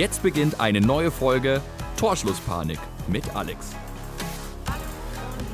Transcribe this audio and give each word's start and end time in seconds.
Jetzt 0.00 0.22
beginnt 0.22 0.60
eine 0.60 0.80
neue 0.80 1.10
Folge 1.10 1.60
Torschlusspanik 1.98 2.78
mit 3.06 3.36
Alex. 3.36 3.74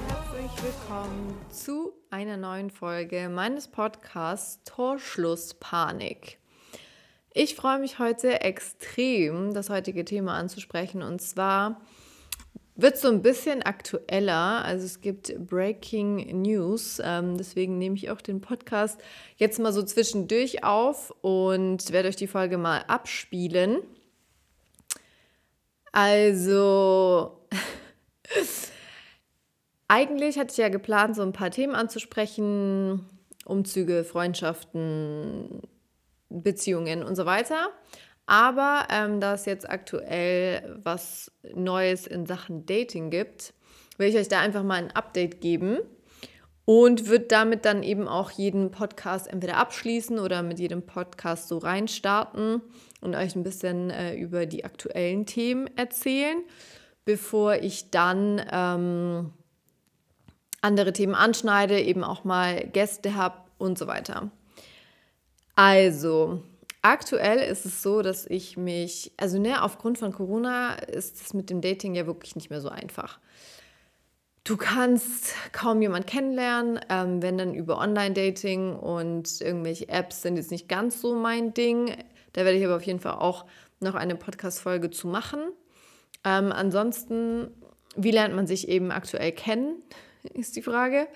Herzlich 0.06 0.62
willkommen 0.62 1.34
zu 1.50 1.92
einer 2.10 2.36
neuen 2.36 2.70
Folge 2.70 3.28
meines 3.28 3.66
Podcasts 3.66 4.62
Torschlusspanik. 4.62 6.38
Ich 7.34 7.56
freue 7.56 7.80
mich 7.80 7.98
heute 7.98 8.40
extrem, 8.42 9.52
das 9.52 9.68
heutige 9.68 10.04
Thema 10.04 10.34
anzusprechen 10.34 11.02
und 11.02 11.20
zwar 11.20 11.80
wird 12.76 12.98
so 12.98 13.08
ein 13.08 13.22
bisschen 13.22 13.64
aktueller. 13.64 14.64
Also 14.64 14.86
es 14.86 15.00
gibt 15.00 15.34
Breaking 15.44 16.42
News. 16.42 17.02
Ähm, 17.02 17.36
deswegen 17.36 17.78
nehme 17.78 17.96
ich 17.96 18.10
auch 18.10 18.20
den 18.20 18.40
Podcast 18.40 19.00
jetzt 19.38 19.58
mal 19.58 19.72
so 19.72 19.82
zwischendurch 19.82 20.62
auf 20.62 21.12
und 21.20 21.90
werde 21.90 22.10
euch 22.10 22.16
die 22.16 22.28
Folge 22.28 22.58
mal 22.58 22.84
abspielen. 22.86 23.78
Also 25.96 27.40
eigentlich 29.88 30.38
hatte 30.38 30.52
ich 30.52 30.58
ja 30.58 30.68
geplant, 30.68 31.16
so 31.16 31.22
ein 31.22 31.32
paar 31.32 31.50
Themen 31.50 31.74
anzusprechen. 31.74 33.06
Umzüge, 33.46 34.04
Freundschaften, 34.04 35.62
Beziehungen 36.28 37.02
und 37.02 37.16
so 37.16 37.24
weiter. 37.24 37.70
Aber 38.26 38.88
ähm, 38.90 39.20
da 39.20 39.32
es 39.32 39.46
jetzt 39.46 39.70
aktuell 39.70 40.78
was 40.84 41.32
Neues 41.54 42.06
in 42.06 42.26
Sachen 42.26 42.66
Dating 42.66 43.08
gibt, 43.08 43.54
will 43.96 44.10
ich 44.10 44.16
euch 44.16 44.28
da 44.28 44.40
einfach 44.40 44.64
mal 44.64 44.74
ein 44.74 44.90
Update 44.90 45.40
geben 45.40 45.78
und 46.66 47.08
wird 47.08 47.32
damit 47.32 47.64
dann 47.64 47.82
eben 47.82 48.06
auch 48.06 48.32
jeden 48.32 48.70
Podcast 48.70 49.28
entweder 49.28 49.56
abschließen 49.56 50.18
oder 50.18 50.42
mit 50.42 50.58
jedem 50.58 50.82
Podcast 50.82 51.48
so 51.48 51.56
reinstarten 51.56 52.60
und 53.00 53.14
euch 53.14 53.36
ein 53.36 53.42
bisschen 53.42 53.90
äh, 53.90 54.14
über 54.14 54.46
die 54.46 54.64
aktuellen 54.64 55.26
Themen 55.26 55.68
erzählen, 55.76 56.38
bevor 57.04 57.56
ich 57.56 57.90
dann 57.90 58.42
ähm, 58.50 59.32
andere 60.60 60.92
Themen 60.92 61.14
anschneide, 61.14 61.80
eben 61.80 62.02
auch 62.02 62.24
mal 62.24 62.66
Gäste 62.68 63.14
habe 63.14 63.36
und 63.58 63.78
so 63.78 63.86
weiter. 63.86 64.30
Also, 65.54 66.42
Aktuell 66.88 67.40
ist 67.40 67.66
es 67.66 67.82
so, 67.82 68.00
dass 68.00 68.26
ich 68.26 68.56
mich, 68.56 69.10
also 69.16 69.40
ne, 69.40 69.60
aufgrund 69.60 69.98
von 69.98 70.12
Corona 70.12 70.74
ist 70.74 71.20
es 71.20 71.34
mit 71.34 71.50
dem 71.50 71.60
Dating 71.60 71.96
ja 71.96 72.06
wirklich 72.06 72.36
nicht 72.36 72.48
mehr 72.48 72.60
so 72.60 72.68
einfach. 72.68 73.18
Du 74.44 74.56
kannst 74.56 75.34
kaum 75.50 75.82
jemanden 75.82 76.06
kennenlernen, 76.06 76.78
ähm, 76.88 77.22
wenn 77.22 77.38
dann 77.38 77.54
über 77.54 77.78
Online-Dating 77.78 78.76
und 78.76 79.40
irgendwelche 79.40 79.88
Apps 79.88 80.22
sind 80.22 80.36
jetzt 80.36 80.52
nicht 80.52 80.68
ganz 80.68 81.00
so 81.00 81.16
mein 81.16 81.54
Ding. 81.54 81.90
Da 82.36 82.44
werde 82.44 82.58
ich 82.58 82.64
aber 82.64 82.76
auf 82.76 82.82
jeden 82.82 83.00
Fall 83.00 83.14
auch 83.14 83.46
noch 83.80 83.94
eine 83.94 84.14
Podcast-Folge 84.14 84.90
zu 84.90 85.08
machen. 85.08 85.40
Ähm, 86.24 86.52
ansonsten, 86.52 87.48
wie 87.96 88.10
lernt 88.10 88.36
man 88.36 88.46
sich 88.46 88.68
eben 88.68 88.92
aktuell 88.92 89.32
kennen, 89.32 89.82
ist 90.34 90.54
die 90.54 90.62
Frage, 90.62 91.08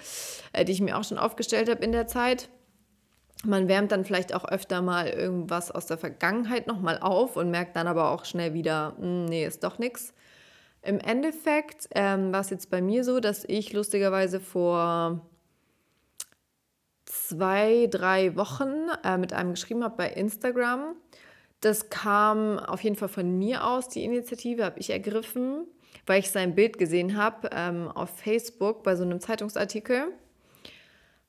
äh, 0.53 0.65
die 0.65 0.73
ich 0.73 0.81
mir 0.81 0.99
auch 0.99 1.05
schon 1.05 1.19
aufgestellt 1.19 1.69
habe 1.69 1.85
in 1.85 1.93
der 1.93 2.09
Zeit 2.09 2.49
man 3.45 3.69
wärmt 3.69 3.93
dann 3.93 4.05
vielleicht 4.05 4.35
auch 4.35 4.45
öfter 4.45 4.83
mal 4.83 5.09
irgendwas 5.09 5.71
aus 5.71 5.87
der 5.87 5.99
Vergangenheit 5.99 6.67
nochmal 6.67 6.99
auf 7.01 7.37
und 7.37 7.51
merkt 7.51 7.77
dann 7.77 7.87
aber 7.87 8.11
auch 8.11 8.25
schnell 8.25 8.55
wieder, 8.55 8.95
hm, 8.99 9.25
nee, 9.27 9.47
ist 9.47 9.65
doch 9.65 9.79
nichts. 9.79 10.12
Im 10.83 10.99
Endeffekt 10.99 11.89
ähm, 11.95 12.33
war 12.33 12.41
es 12.41 12.51
jetzt 12.51 12.71
bei 12.71 12.83
mir 12.83 13.05
so, 13.05 13.21
dass 13.21 13.45
ich 13.47 13.73
lustigerweise 13.73 14.41
vor 14.41 15.27
zwei, 17.31 17.89
drei 17.91 18.36
Wochen 18.36 18.89
äh, 19.05 19.19
mit 19.19 19.33
einem 19.33 19.53
geschrieben 19.53 19.84
habe 19.84 19.97
bei 19.97 20.11
Instagram. 20.11 20.97
Das 21.61 21.91
kam 21.91 22.59
auf 22.59 22.83
jeden 22.83 22.97
Fall 22.97 23.09
von 23.09 23.38
mir 23.38 23.66
aus, 23.66 23.88
die 23.88 24.05
Initiative 24.05 24.65
habe 24.65 24.78
ich 24.78 24.91
ergriffen, 24.91 25.66
weil 26.06 26.21
ich 26.21 26.31
sein 26.31 26.55
Bild 26.55 26.78
gesehen 26.78 27.16
habe 27.16 27.50
ähm, 27.53 27.88
auf 27.88 28.19
Facebook 28.19 28.82
bei 28.82 28.97
so 28.97 29.05
einem 29.05 29.21
Zeitungsartikel 29.21 30.12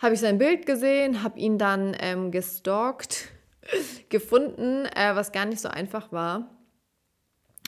habe 0.01 0.15
ich 0.15 0.19
sein 0.19 0.39
Bild 0.39 0.65
gesehen, 0.65 1.21
habe 1.21 1.39
ihn 1.39 1.57
dann 1.59 1.95
ähm, 1.99 2.31
gestalkt, 2.31 3.29
gefunden, 4.09 4.85
äh, 4.87 5.15
was 5.15 5.31
gar 5.31 5.45
nicht 5.45 5.61
so 5.61 5.69
einfach 5.69 6.11
war. 6.11 6.49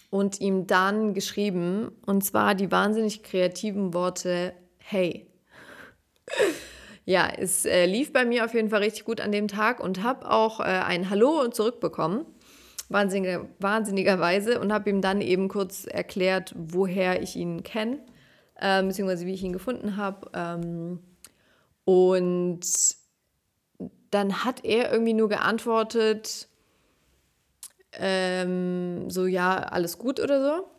Und 0.09 0.41
ihm 0.41 0.67
dann 0.67 1.13
geschrieben, 1.13 1.91
und 2.05 2.23
zwar 2.23 2.55
die 2.55 2.71
wahnsinnig 2.71 3.23
kreativen 3.23 3.93
Worte, 3.93 4.53
hey. 4.77 5.27
ja, 7.05 7.29
es 7.37 7.65
äh, 7.65 7.85
lief 7.85 8.13
bei 8.13 8.25
mir 8.25 8.45
auf 8.45 8.53
jeden 8.53 8.69
Fall 8.69 8.81
richtig 8.81 9.05
gut 9.05 9.19
an 9.19 9.31
dem 9.31 9.47
Tag 9.47 9.79
und 9.79 10.03
habe 10.03 10.29
auch 10.29 10.59
äh, 10.59 10.63
ein 10.63 11.09
Hallo 11.09 11.47
zurückbekommen, 11.49 12.25
wahnsinniger, 12.89 13.47
wahnsinnigerweise, 13.59 14.59
und 14.59 14.71
habe 14.71 14.89
ihm 14.89 15.01
dann 15.01 15.21
eben 15.21 15.49
kurz 15.49 15.85
erklärt, 15.85 16.53
woher 16.55 17.21
ich 17.21 17.35
ihn 17.35 17.63
kenne, 17.63 17.99
äh, 18.55 18.81
beziehungsweise 18.81 19.25
wie 19.25 19.33
ich 19.33 19.43
ihn 19.43 19.53
gefunden 19.53 19.97
habe. 19.97 20.29
Ähm, 20.33 20.99
und 21.85 22.61
dann 24.11 24.45
hat 24.45 24.63
er 24.63 24.91
irgendwie 24.91 25.13
nur 25.13 25.27
geantwortet, 25.27 26.47
ähm, 27.93 29.09
so 29.09 29.25
ja, 29.25 29.57
alles 29.57 29.97
gut 29.97 30.19
oder 30.19 30.41
so. 30.41 30.72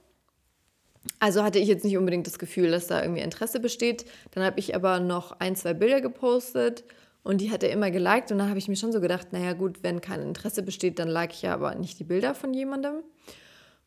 Also 1.25 1.43
hatte 1.43 1.59
ich 1.59 1.69
jetzt 1.69 1.87
nicht 1.87 1.97
unbedingt 1.97 2.27
das 2.27 2.39
Gefühl, 2.39 2.71
dass 2.71 2.87
da 2.87 3.01
irgendwie 3.01 3.23
Interesse 3.23 3.59
besteht. 3.59 4.05
Dann 4.33 4.45
habe 4.45 4.61
ich 4.61 4.75
aber 4.75 5.01
noch 5.01 5.41
ein, 5.41 5.57
zwei 5.57 5.73
Bilder 5.73 6.03
gepostet 6.03 6.85
und 7.23 7.41
die 7.41 7.51
hat 7.51 7.63
er 7.63 7.71
immer 7.71 7.91
geliked. 7.91 8.31
Und 8.31 8.37
dann 8.37 8.51
habe 8.51 8.59
ich 8.59 8.69
mir 8.69 8.77
schon 8.77 8.93
so 8.93 9.01
gedacht, 9.01 9.33
naja 9.33 9.55
gut, 9.55 9.83
wenn 9.83 10.03
kein 10.03 10.21
Interesse 10.21 10.63
besteht, 10.63 10.99
dann 10.99 11.09
like 11.09 11.33
ich 11.33 11.41
ja 11.41 11.55
aber 11.55 11.77
nicht 11.77 11.99
die 11.99 12.05
Bilder 12.05 12.35
von 12.35 12.53
jemandem. 12.53 12.97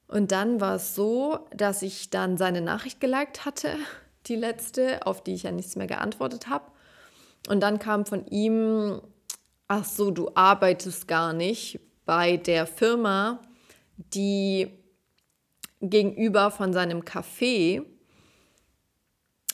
Und 0.08 0.32
dann 0.32 0.60
war 0.60 0.78
es 0.78 0.96
so, 0.96 1.38
dass 1.56 1.84
ich 1.84 2.10
dann 2.10 2.38
seine 2.38 2.62
Nachricht 2.62 3.00
geliked 3.00 3.46
hatte, 3.46 3.70
die 4.26 4.36
letzte, 4.36 5.06
auf 5.06 5.24
die 5.24 5.36
ich 5.36 5.44
ja 5.44 5.52
nichts 5.52 5.76
mehr 5.76 5.86
geantwortet 5.86 6.48
habe. 6.48 6.72
Und 7.50 7.60
dann 7.60 7.78
kam 7.78 8.08
von 8.08 8.26
ihm, 8.26 9.00
ach 9.68 9.86
so, 9.86 10.10
du 10.10 10.32
arbeitest 10.34 11.08
gar 11.08 11.34
nicht 11.34 11.82
bei 12.04 12.38
der 12.38 12.66
Firma, 12.66 13.44
die 13.96 14.72
gegenüber 15.82 16.52
von 16.52 16.74
seinem 16.74 17.02
Café 17.02 17.84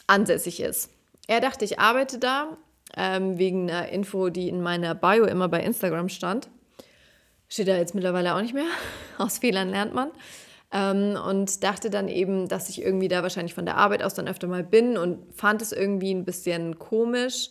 ansässig 0.08 0.62
ist. 0.62 0.90
Er 1.28 1.42
dachte, 1.42 1.66
ich 1.66 1.80
arbeite 1.80 2.20
da, 2.20 2.58
ähm, 2.96 3.38
wegen 3.38 3.70
einer 3.70 3.90
Info, 3.90 4.30
die 4.30 4.50
in 4.50 4.62
meiner 4.62 4.96
Bio 4.96 5.26
immer 5.26 5.50
bei 5.50 5.62
Instagram 5.62 6.10
stand. 6.10 6.50
Steht 7.48 7.68
da 7.68 7.76
jetzt 7.76 7.96
mittlerweile 7.96 8.36
auch 8.36 8.42
nicht 8.42 8.54
mehr. 8.54 8.68
Aus 9.18 9.40
Fehlern 9.40 9.70
lernt 9.70 9.94
man. 9.94 10.12
Ähm, 10.72 11.18
und 11.18 11.64
dachte 11.64 11.90
dann 11.90 12.08
eben, 12.08 12.48
dass 12.48 12.70
ich 12.70 12.82
irgendwie 12.82 13.08
da 13.08 13.24
wahrscheinlich 13.24 13.54
von 13.54 13.66
der 13.66 13.78
Arbeit 13.78 14.02
aus 14.02 14.16
dann 14.16 14.28
öfter 14.28 14.48
mal 14.48 14.64
bin 14.64 14.98
und 14.98 15.34
fand 15.36 15.62
es 15.62 15.72
irgendwie 15.72 16.12
ein 16.12 16.26
bisschen 16.26 16.80
komisch, 16.80 17.50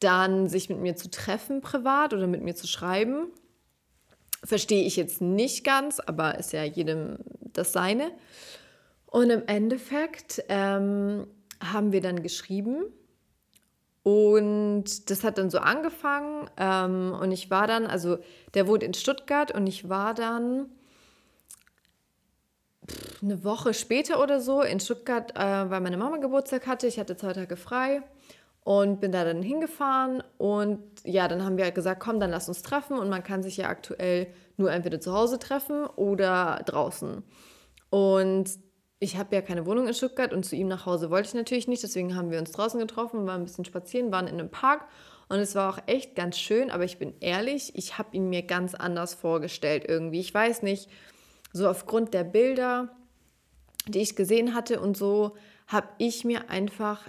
dann 0.00 0.48
sich 0.48 0.70
mit 0.70 0.78
mir 0.78 0.96
zu 0.96 1.10
treffen 1.10 1.60
privat 1.60 2.14
oder 2.14 2.26
mit 2.26 2.42
mir 2.42 2.54
zu 2.54 2.66
schreiben. 2.66 3.26
Verstehe 4.44 4.84
ich 4.84 4.96
jetzt 4.96 5.20
nicht 5.20 5.64
ganz, 5.64 6.00
aber 6.00 6.38
ist 6.38 6.52
ja 6.52 6.62
jedem 6.64 7.18
das 7.52 7.72
seine. 7.72 8.10
Und 9.06 9.30
im 9.30 9.42
Endeffekt 9.46 10.44
ähm, 10.48 11.26
haben 11.62 11.92
wir 11.92 12.00
dann 12.00 12.22
geschrieben 12.22 12.84
und 14.02 15.10
das 15.10 15.24
hat 15.24 15.38
dann 15.38 15.50
so 15.50 15.58
angefangen 15.58 16.48
ähm, 16.56 17.14
und 17.20 17.32
ich 17.32 17.50
war 17.50 17.66
dann, 17.66 17.86
also 17.86 18.18
der 18.54 18.66
wohnt 18.66 18.82
in 18.82 18.94
Stuttgart 18.94 19.52
und 19.52 19.66
ich 19.66 19.88
war 19.88 20.14
dann 20.14 20.66
eine 23.20 23.44
Woche 23.44 23.74
später 23.74 24.22
oder 24.22 24.40
so 24.40 24.62
in 24.62 24.80
Stuttgart, 24.80 25.36
äh, 25.36 25.70
weil 25.70 25.80
meine 25.80 25.96
Mama 25.96 26.18
Geburtstag 26.18 26.66
hatte. 26.66 26.86
Ich 26.86 26.98
hatte 26.98 27.16
zwei 27.16 27.32
Tage 27.32 27.56
frei 27.56 28.02
und 28.68 29.00
bin 29.00 29.12
da 29.12 29.24
dann 29.24 29.40
hingefahren 29.40 30.22
und 30.36 30.82
ja, 31.02 31.26
dann 31.26 31.42
haben 31.42 31.56
wir 31.56 31.70
gesagt, 31.70 32.00
komm, 32.00 32.20
dann 32.20 32.30
lass 32.30 32.48
uns 32.48 32.60
treffen 32.60 32.98
und 32.98 33.08
man 33.08 33.22
kann 33.22 33.42
sich 33.42 33.56
ja 33.56 33.70
aktuell 33.70 34.26
nur 34.58 34.70
entweder 34.70 35.00
zu 35.00 35.14
Hause 35.14 35.38
treffen 35.38 35.86
oder 35.86 36.60
draußen. 36.66 37.22
Und 37.88 38.50
ich 38.98 39.16
habe 39.16 39.34
ja 39.34 39.40
keine 39.40 39.64
Wohnung 39.64 39.86
in 39.86 39.94
Stuttgart 39.94 40.34
und 40.34 40.44
zu 40.44 40.54
ihm 40.54 40.68
nach 40.68 40.84
Hause 40.84 41.08
wollte 41.08 41.28
ich 41.28 41.34
natürlich 41.34 41.66
nicht, 41.66 41.82
deswegen 41.82 42.14
haben 42.14 42.30
wir 42.30 42.38
uns 42.38 42.52
draußen 42.52 42.78
getroffen, 42.78 43.26
waren 43.26 43.40
ein 43.40 43.46
bisschen 43.46 43.64
spazieren, 43.64 44.12
waren 44.12 44.26
in 44.26 44.34
einem 44.34 44.50
Park 44.50 44.84
und 45.30 45.38
es 45.38 45.54
war 45.54 45.72
auch 45.72 45.78
echt 45.86 46.14
ganz 46.14 46.36
schön, 46.36 46.70
aber 46.70 46.84
ich 46.84 46.98
bin 46.98 47.14
ehrlich, 47.20 47.72
ich 47.74 47.96
habe 47.96 48.14
ihn 48.14 48.28
mir 48.28 48.42
ganz 48.42 48.74
anders 48.74 49.14
vorgestellt 49.14 49.86
irgendwie. 49.88 50.20
Ich 50.20 50.34
weiß 50.34 50.60
nicht, 50.60 50.90
so 51.54 51.70
aufgrund 51.70 52.12
der 52.12 52.24
Bilder, 52.24 52.94
die 53.86 54.00
ich 54.00 54.14
gesehen 54.14 54.54
hatte 54.54 54.78
und 54.78 54.94
so, 54.94 55.36
habe 55.68 55.88
ich 55.96 56.26
mir 56.26 56.50
einfach 56.50 57.08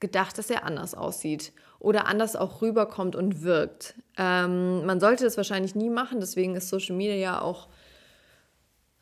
gedacht, 0.00 0.38
dass 0.38 0.50
er 0.50 0.64
anders 0.64 0.94
aussieht 0.94 1.52
oder 1.78 2.06
anders 2.06 2.36
auch 2.36 2.62
rüberkommt 2.62 3.16
und 3.16 3.42
wirkt. 3.42 3.94
Ähm, 4.18 4.84
man 4.86 5.00
sollte 5.00 5.24
das 5.24 5.36
wahrscheinlich 5.36 5.74
nie 5.74 5.90
machen, 5.90 6.20
deswegen 6.20 6.56
ist 6.56 6.68
Social 6.68 6.96
Media 6.96 7.14
ja 7.14 7.40
auch 7.40 7.68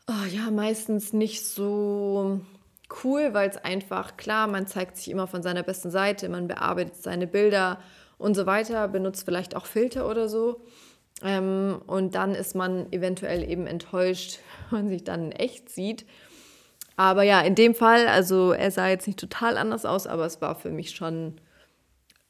oh, 0.09 0.25
ja, 0.31 0.49
meistens 0.51 1.13
nicht 1.13 1.45
so 1.45 2.41
cool, 3.03 3.33
weil 3.33 3.49
es 3.49 3.57
einfach, 3.57 4.17
klar, 4.17 4.47
man 4.47 4.65
zeigt 4.67 4.97
sich 4.97 5.09
immer 5.09 5.27
von 5.27 5.43
seiner 5.43 5.63
besten 5.63 5.91
Seite, 5.91 6.29
man 6.29 6.47
bearbeitet 6.47 6.95
seine 6.95 7.27
Bilder 7.27 7.79
und 8.17 8.35
so 8.35 8.45
weiter, 8.45 8.87
benutzt 8.87 9.23
vielleicht 9.25 9.55
auch 9.55 9.65
Filter 9.65 10.09
oder 10.09 10.27
so. 10.27 10.65
Ähm, 11.21 11.81
und 11.85 12.15
dann 12.15 12.33
ist 12.33 12.55
man 12.55 12.91
eventuell 12.91 13.47
eben 13.47 13.67
enttäuscht, 13.67 14.39
wenn 14.69 14.81
man 14.81 14.89
sich 14.89 15.03
dann 15.03 15.25
in 15.25 15.31
echt 15.31 15.69
sieht. 15.69 16.05
Aber 16.99 17.23
ja, 17.23 17.39
in 17.39 17.55
dem 17.55 17.75
Fall, 17.75 18.09
also 18.09 18.51
er 18.51 18.71
sah 18.71 18.89
jetzt 18.89 19.07
nicht 19.07 19.17
total 19.17 19.57
anders 19.57 19.85
aus, 19.85 20.05
aber 20.05 20.25
es 20.25 20.41
war 20.41 20.53
für 20.55 20.69
mich 20.69 20.91
schon 20.91 21.39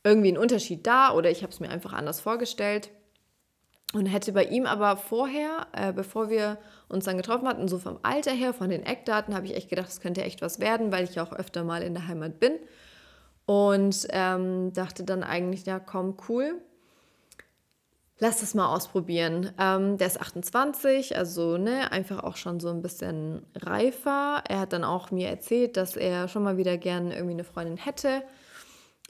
irgendwie 0.03 0.31
ein 0.31 0.37
Unterschied 0.37 0.85
da 0.85 1.11
oder 1.11 1.31
ich 1.31 1.41
habe 1.41 1.51
es 1.51 1.59
mir 1.59 1.71
einfach 1.71 1.91
anders 1.91 2.19
vorgestellt. 2.21 2.91
Und 3.93 4.05
hätte 4.05 4.31
bei 4.31 4.43
ihm 4.43 4.67
aber 4.67 4.95
vorher, 4.95 5.65
äh, 5.71 5.91
bevor 5.91 6.29
wir 6.29 6.59
uns 6.87 7.05
dann 7.05 7.17
getroffen 7.17 7.47
hatten, 7.47 7.67
so 7.67 7.79
vom 7.79 7.97
Alter 8.03 8.29
her, 8.29 8.53
von 8.53 8.69
den 8.69 8.85
Eckdaten, 8.85 9.33
habe 9.33 9.47
ich 9.47 9.55
echt 9.55 9.69
gedacht, 9.69 9.87
das 9.87 10.01
könnte 10.01 10.21
echt 10.21 10.43
was 10.43 10.59
werden, 10.59 10.91
weil 10.91 11.05
ich 11.05 11.15
ja 11.15 11.23
auch 11.23 11.33
öfter 11.33 11.63
mal 11.63 11.81
in 11.81 11.95
der 11.95 12.07
Heimat 12.07 12.39
bin. 12.39 12.53
Und 13.47 14.07
ähm, 14.11 14.71
dachte 14.73 15.03
dann 15.03 15.23
eigentlich, 15.23 15.65
ja, 15.65 15.79
komm, 15.79 16.15
cool. 16.29 16.61
Lass 18.21 18.41
das 18.41 18.53
mal 18.53 18.73
ausprobieren. 18.75 19.53
Ähm, 19.57 19.97
der 19.97 20.07
ist 20.07 20.19
28, 20.19 21.17
also 21.17 21.57
ne, 21.57 21.89
einfach 21.91 22.21
auch 22.21 22.35
schon 22.35 22.59
so 22.59 22.69
ein 22.69 22.81
bisschen 22.81 23.45
reifer. 23.55 24.43
Er 24.47 24.59
hat 24.59 24.73
dann 24.73 24.83
auch 24.83 25.09
mir 25.11 25.29
erzählt, 25.29 25.77
dass 25.77 25.95
er 25.95 26.27
schon 26.27 26.43
mal 26.43 26.57
wieder 26.57 26.77
gerne 26.77 27.13
irgendwie 27.13 27.35
eine 27.35 27.45
Freundin 27.45 27.77
hätte. 27.77 28.23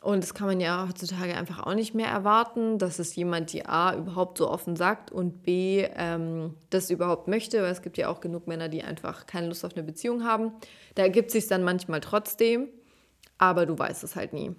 Und 0.01 0.23
das 0.23 0.33
kann 0.35 0.47
man 0.47 0.61
ja 0.61 0.87
heutzutage 0.87 1.35
einfach 1.35 1.65
auch 1.65 1.73
nicht 1.73 1.95
mehr 1.95 2.07
erwarten, 2.07 2.77
dass 2.77 2.99
es 2.99 3.15
jemand 3.15 3.51
die 3.51 3.65
A 3.65 3.95
überhaupt 3.95 4.37
so 4.37 4.49
offen 4.49 4.75
sagt 4.75 5.11
und 5.11 5.43
B 5.43 5.85
ähm, 5.95 6.55
das 6.69 6.89
überhaupt 6.89 7.27
möchte, 7.27 7.61
weil 7.63 7.71
es 7.71 7.81
gibt 7.81 7.97
ja 7.97 8.07
auch 8.09 8.21
genug 8.21 8.47
Männer, 8.47 8.69
die 8.69 8.83
einfach 8.83 9.25
keine 9.25 9.47
Lust 9.47 9.65
auf 9.65 9.73
eine 9.73 9.83
Beziehung 9.83 10.23
haben. 10.23 10.53
Da 10.95 11.01
ergibt 11.01 11.31
sich 11.31 11.47
dann 11.47 11.63
manchmal 11.63 11.99
trotzdem, 11.99 12.69
aber 13.39 13.65
du 13.65 13.77
weißt 13.77 14.03
es 14.03 14.15
halt 14.15 14.33
nie. 14.33 14.55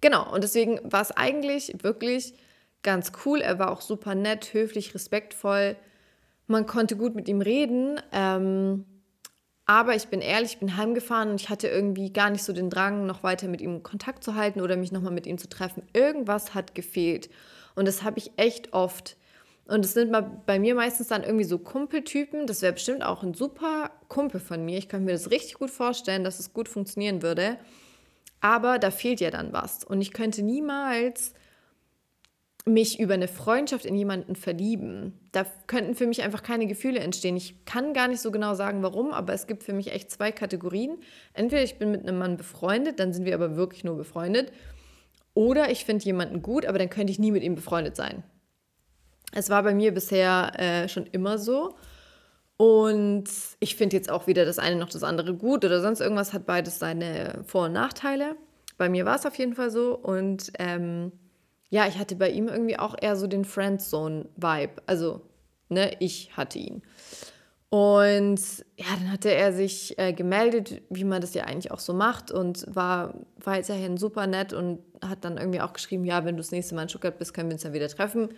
Genau, 0.00 0.32
und 0.32 0.42
deswegen 0.42 0.80
war 0.82 1.02
es 1.02 1.12
eigentlich 1.12 1.72
wirklich 1.82 2.34
ganz 2.82 3.12
cool. 3.24 3.40
Er 3.40 3.58
war 3.58 3.70
auch 3.70 3.80
super 3.80 4.14
nett, 4.14 4.52
höflich, 4.54 4.94
respektvoll. 4.94 5.76
Man 6.46 6.66
konnte 6.66 6.96
gut 6.96 7.14
mit 7.14 7.28
ihm 7.28 7.40
reden. 7.40 8.00
Ähm, 8.12 8.84
aber 9.64 9.94
ich 9.94 10.08
bin 10.08 10.20
ehrlich, 10.20 10.54
ich 10.54 10.58
bin 10.58 10.76
heimgefahren 10.76 11.30
und 11.30 11.40
ich 11.40 11.48
hatte 11.48 11.68
irgendwie 11.68 12.12
gar 12.12 12.30
nicht 12.30 12.42
so 12.42 12.52
den 12.52 12.68
Drang, 12.68 13.06
noch 13.06 13.22
weiter 13.22 13.46
mit 13.48 13.60
ihm 13.60 13.82
Kontakt 13.82 14.24
zu 14.24 14.34
halten 14.34 14.60
oder 14.60 14.76
mich 14.76 14.92
nochmal 14.92 15.12
mit 15.12 15.26
ihm 15.26 15.38
zu 15.38 15.48
treffen. 15.48 15.84
Irgendwas 15.92 16.54
hat 16.54 16.74
gefehlt. 16.74 17.30
Und 17.74 17.86
das 17.86 18.02
habe 18.02 18.18
ich 18.18 18.32
echt 18.36 18.72
oft. 18.72 19.16
Und 19.66 19.84
es 19.84 19.94
sind 19.94 20.12
bei 20.44 20.58
mir 20.58 20.74
meistens 20.74 21.08
dann 21.08 21.22
irgendwie 21.22 21.44
so 21.44 21.58
Kumpeltypen. 21.58 22.46
Das 22.46 22.60
wäre 22.60 22.72
bestimmt 22.72 23.04
auch 23.04 23.22
ein 23.22 23.34
super 23.34 23.92
Kumpel 24.08 24.40
von 24.40 24.64
mir. 24.64 24.76
Ich 24.76 24.88
könnte 24.88 25.06
mir 25.06 25.12
das 25.12 25.30
richtig 25.30 25.54
gut 25.54 25.70
vorstellen, 25.70 26.24
dass 26.24 26.40
es 26.40 26.52
gut 26.52 26.68
funktionieren 26.68 27.22
würde. 27.22 27.56
Aber 28.40 28.80
da 28.80 28.90
fehlt 28.90 29.20
ja 29.20 29.30
dann 29.30 29.52
was. 29.52 29.84
Und 29.84 30.00
ich 30.00 30.12
könnte 30.12 30.42
niemals 30.42 31.32
mich 32.64 33.00
über 33.00 33.14
eine 33.14 33.28
Freundschaft 33.28 33.84
in 33.84 33.96
jemanden 33.96 34.36
verlieben. 34.36 35.18
Da 35.32 35.44
könnten 35.66 35.94
für 35.94 36.06
mich 36.06 36.22
einfach 36.22 36.42
keine 36.42 36.66
Gefühle 36.66 37.00
entstehen. 37.00 37.36
Ich 37.36 37.64
kann 37.64 37.92
gar 37.92 38.06
nicht 38.08 38.20
so 38.20 38.30
genau 38.30 38.54
sagen, 38.54 38.82
warum, 38.82 39.12
aber 39.12 39.32
es 39.32 39.46
gibt 39.46 39.64
für 39.64 39.72
mich 39.72 39.92
echt 39.92 40.10
zwei 40.10 40.30
Kategorien. 40.30 40.98
Entweder 41.34 41.62
ich 41.62 41.78
bin 41.78 41.90
mit 41.90 42.02
einem 42.02 42.18
Mann 42.18 42.36
befreundet, 42.36 43.00
dann 43.00 43.12
sind 43.12 43.24
wir 43.24 43.34
aber 43.34 43.56
wirklich 43.56 43.82
nur 43.82 43.96
befreundet. 43.96 44.52
Oder 45.34 45.70
ich 45.70 45.84
finde 45.84 46.04
jemanden 46.04 46.42
gut, 46.42 46.66
aber 46.66 46.78
dann 46.78 46.90
könnte 46.90 47.10
ich 47.10 47.18
nie 47.18 47.32
mit 47.32 47.42
ihm 47.42 47.54
befreundet 47.54 47.96
sein. 47.96 48.22
Es 49.32 49.50
war 49.50 49.62
bei 49.62 49.74
mir 49.74 49.92
bisher 49.92 50.52
äh, 50.58 50.88
schon 50.88 51.06
immer 51.06 51.38
so. 51.38 51.74
Und 52.58 53.24
ich 53.58 53.74
finde 53.74 53.96
jetzt 53.96 54.10
auch 54.10 54.26
weder 54.26 54.44
das 54.44 54.58
eine 54.60 54.76
noch 54.76 54.90
das 54.90 55.02
andere 55.02 55.34
gut 55.34 55.64
oder 55.64 55.80
sonst 55.80 56.00
irgendwas 56.00 56.32
hat 56.32 56.46
beides 56.46 56.78
seine 56.78 57.42
Vor- 57.44 57.64
und 57.64 57.72
Nachteile. 57.72 58.36
Bei 58.76 58.88
mir 58.88 59.04
war 59.04 59.16
es 59.16 59.26
auf 59.26 59.34
jeden 59.36 59.54
Fall 59.54 59.70
so. 59.70 59.96
Und 59.96 60.52
ähm, 60.58 61.12
ja, 61.72 61.86
ich 61.86 61.96
hatte 61.96 62.16
bei 62.16 62.28
ihm 62.28 62.48
irgendwie 62.48 62.78
auch 62.78 62.94
eher 63.00 63.16
so 63.16 63.26
den 63.26 63.46
Friendzone-Vibe. 63.46 64.82
Also, 64.84 65.22
ne, 65.70 65.96
ich 66.00 66.36
hatte 66.36 66.58
ihn. 66.58 66.82
Und 67.70 68.40
ja, 68.76 68.84
dann 68.98 69.10
hatte 69.10 69.32
er 69.32 69.54
sich 69.54 69.98
äh, 69.98 70.12
gemeldet, 70.12 70.82
wie 70.90 71.04
man 71.04 71.22
das 71.22 71.32
ja 71.32 71.44
eigentlich 71.44 71.70
auch 71.70 71.78
so 71.78 71.94
macht 71.94 72.30
und 72.30 72.66
war 72.68 73.14
weiterhin 73.42 73.96
super 73.96 74.26
nett 74.26 74.52
und 74.52 74.80
hat 75.00 75.24
dann 75.24 75.38
irgendwie 75.38 75.62
auch 75.62 75.72
geschrieben, 75.72 76.04
ja, 76.04 76.26
wenn 76.26 76.36
du 76.36 76.42
das 76.42 76.50
nächste 76.50 76.74
Mal 76.74 76.82
in 76.82 76.88
Stuttgart 76.90 77.16
bist, 77.16 77.32
können 77.32 77.48
wir 77.48 77.54
uns 77.54 77.62
dann 77.62 77.72
wieder 77.72 77.88
treffen. 77.88 78.28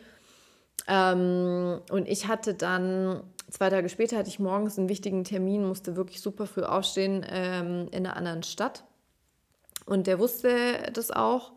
Ähm, 0.87 1.81
und 1.91 2.07
ich 2.07 2.29
hatte 2.29 2.55
dann, 2.55 3.25
zwei 3.51 3.69
Tage 3.69 3.89
später 3.89 4.17
hatte 4.17 4.29
ich 4.29 4.39
morgens 4.39 4.79
einen 4.79 4.89
wichtigen 4.89 5.25
Termin, 5.25 5.67
musste 5.67 5.97
wirklich 5.97 6.21
super 6.21 6.47
früh 6.47 6.63
aufstehen 6.63 7.27
ähm, 7.29 7.89
in 7.91 8.07
einer 8.07 8.17
anderen 8.17 8.45
Stadt. 8.45 8.85
Und 9.87 10.07
der 10.07 10.21
wusste 10.21 10.53
das 10.93 11.11
auch 11.11 11.55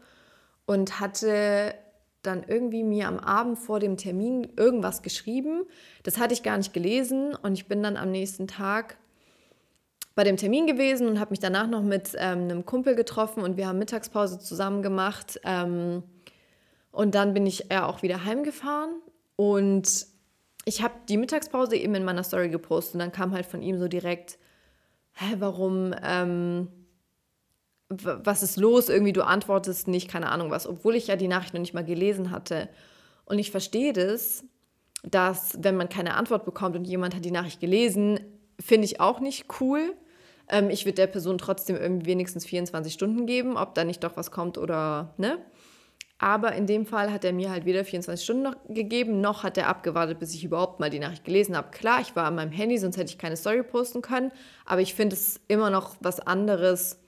und 0.67 0.99
hatte 0.99 1.73
dann 2.21 2.43
irgendwie 2.47 2.83
mir 2.83 3.07
am 3.07 3.17
Abend 3.17 3.57
vor 3.57 3.79
dem 3.79 3.97
Termin 3.97 4.49
irgendwas 4.57 5.01
geschrieben. 5.01 5.63
Das 6.03 6.19
hatte 6.19 6.33
ich 6.33 6.43
gar 6.43 6.57
nicht 6.57 6.73
gelesen 6.73 7.33
und 7.35 7.53
ich 7.53 7.67
bin 7.67 7.81
dann 7.81 7.97
am 7.97 8.11
nächsten 8.11 8.47
Tag 8.47 8.97
bei 10.13 10.23
dem 10.23 10.35
Termin 10.35 10.67
gewesen 10.67 11.07
und 11.07 11.19
habe 11.19 11.31
mich 11.31 11.39
danach 11.39 11.67
noch 11.67 11.83
mit 11.83 12.11
ähm, 12.15 12.41
einem 12.43 12.65
Kumpel 12.65 12.95
getroffen 12.95 13.43
und 13.43 13.55
wir 13.55 13.67
haben 13.67 13.79
Mittagspause 13.79 14.39
zusammen 14.39 14.81
gemacht. 14.81 15.39
Ähm, 15.43 16.03
und 16.91 17.15
dann 17.15 17.33
bin 17.33 17.45
ich 17.45 17.67
ja 17.71 17.85
auch 17.85 18.01
wieder 18.01 18.25
heimgefahren 18.25 18.95
und 19.35 20.07
ich 20.65 20.81
habe 20.81 20.95
die 21.07 21.17
Mittagspause 21.17 21.77
eben 21.77 21.95
in 21.95 22.03
meiner 22.03 22.23
Story 22.23 22.49
gepostet 22.49 22.95
und 22.95 22.99
dann 22.99 23.11
kam 23.11 23.31
halt 23.31 23.45
von 23.45 23.61
ihm 23.61 23.77
so 23.77 23.87
direkt, 23.87 24.37
hä, 25.13 25.35
warum, 25.39 25.93
ähm, 26.03 26.67
was 27.89 28.43
ist 28.43 28.57
los? 28.57 28.89
Irgendwie 28.89 29.13
du 29.13 29.25
antwortest 29.25 29.87
nicht, 29.87 30.09
keine 30.09 30.29
Ahnung 30.29 30.51
was, 30.51 30.67
obwohl 30.67 30.95
ich 30.95 31.07
ja 31.07 31.15
die 31.15 31.27
Nachricht 31.27 31.53
noch 31.53 31.61
nicht 31.61 31.73
mal 31.73 31.85
gelesen 31.85 32.31
hatte. 32.31 32.69
Und 33.25 33.39
ich 33.39 33.51
verstehe 33.51 33.93
das, 33.93 34.43
dass 35.03 35.57
wenn 35.61 35.77
man 35.77 35.89
keine 35.89 36.15
Antwort 36.15 36.45
bekommt 36.45 36.75
und 36.75 36.85
jemand 36.85 37.15
hat 37.15 37.23
die 37.23 37.31
Nachricht 37.31 37.59
gelesen, 37.59 38.19
finde 38.59 38.85
ich 38.85 38.99
auch 38.99 39.19
nicht 39.19 39.45
cool. 39.61 39.93
Ähm, 40.49 40.69
ich 40.69 40.85
würde 40.85 40.95
der 40.95 41.07
Person 41.07 41.37
trotzdem 41.37 41.75
irgendwie 41.75 42.07
wenigstens 42.07 42.45
24 42.45 42.93
Stunden 42.93 43.25
geben, 43.25 43.57
ob 43.57 43.75
da 43.75 43.83
nicht 43.83 44.03
doch 44.03 44.17
was 44.17 44.31
kommt 44.31 44.57
oder 44.57 45.13
ne. 45.17 45.37
Aber 46.19 46.53
in 46.53 46.65
dem 46.65 46.87
Fall 46.87 47.11
hat 47.11 47.23
er 47.23 47.31
mir 47.31 47.51
halt 47.51 47.65
weder 47.65 47.85
24 47.85 48.23
Stunden 48.23 48.41
noch 48.41 48.55
gegeben, 48.67 49.21
noch 49.21 49.43
hat 49.43 49.55
er 49.57 49.67
abgewartet, 49.67 50.17
bis 50.17 50.33
ich 50.33 50.43
überhaupt 50.43 50.79
mal 50.79 50.89
die 50.89 50.97
Nachricht 50.97 51.25
gelesen 51.25 51.55
habe. 51.55 51.69
Klar, 51.69 52.01
ich 52.01 52.15
war 52.15 52.25
an 52.25 52.35
meinem 52.35 52.51
Handy, 52.51 52.77
sonst 52.79 52.97
hätte 52.97 53.11
ich 53.11 53.19
keine 53.19 53.37
Story 53.37 53.61
posten 53.61 54.01
können, 54.01 54.31
aber 54.65 54.81
ich 54.81 54.95
finde 54.95 55.15
es 55.15 55.39
immer 55.47 55.69
noch 55.69 55.95
was 55.99 56.19
anderes, 56.19 56.99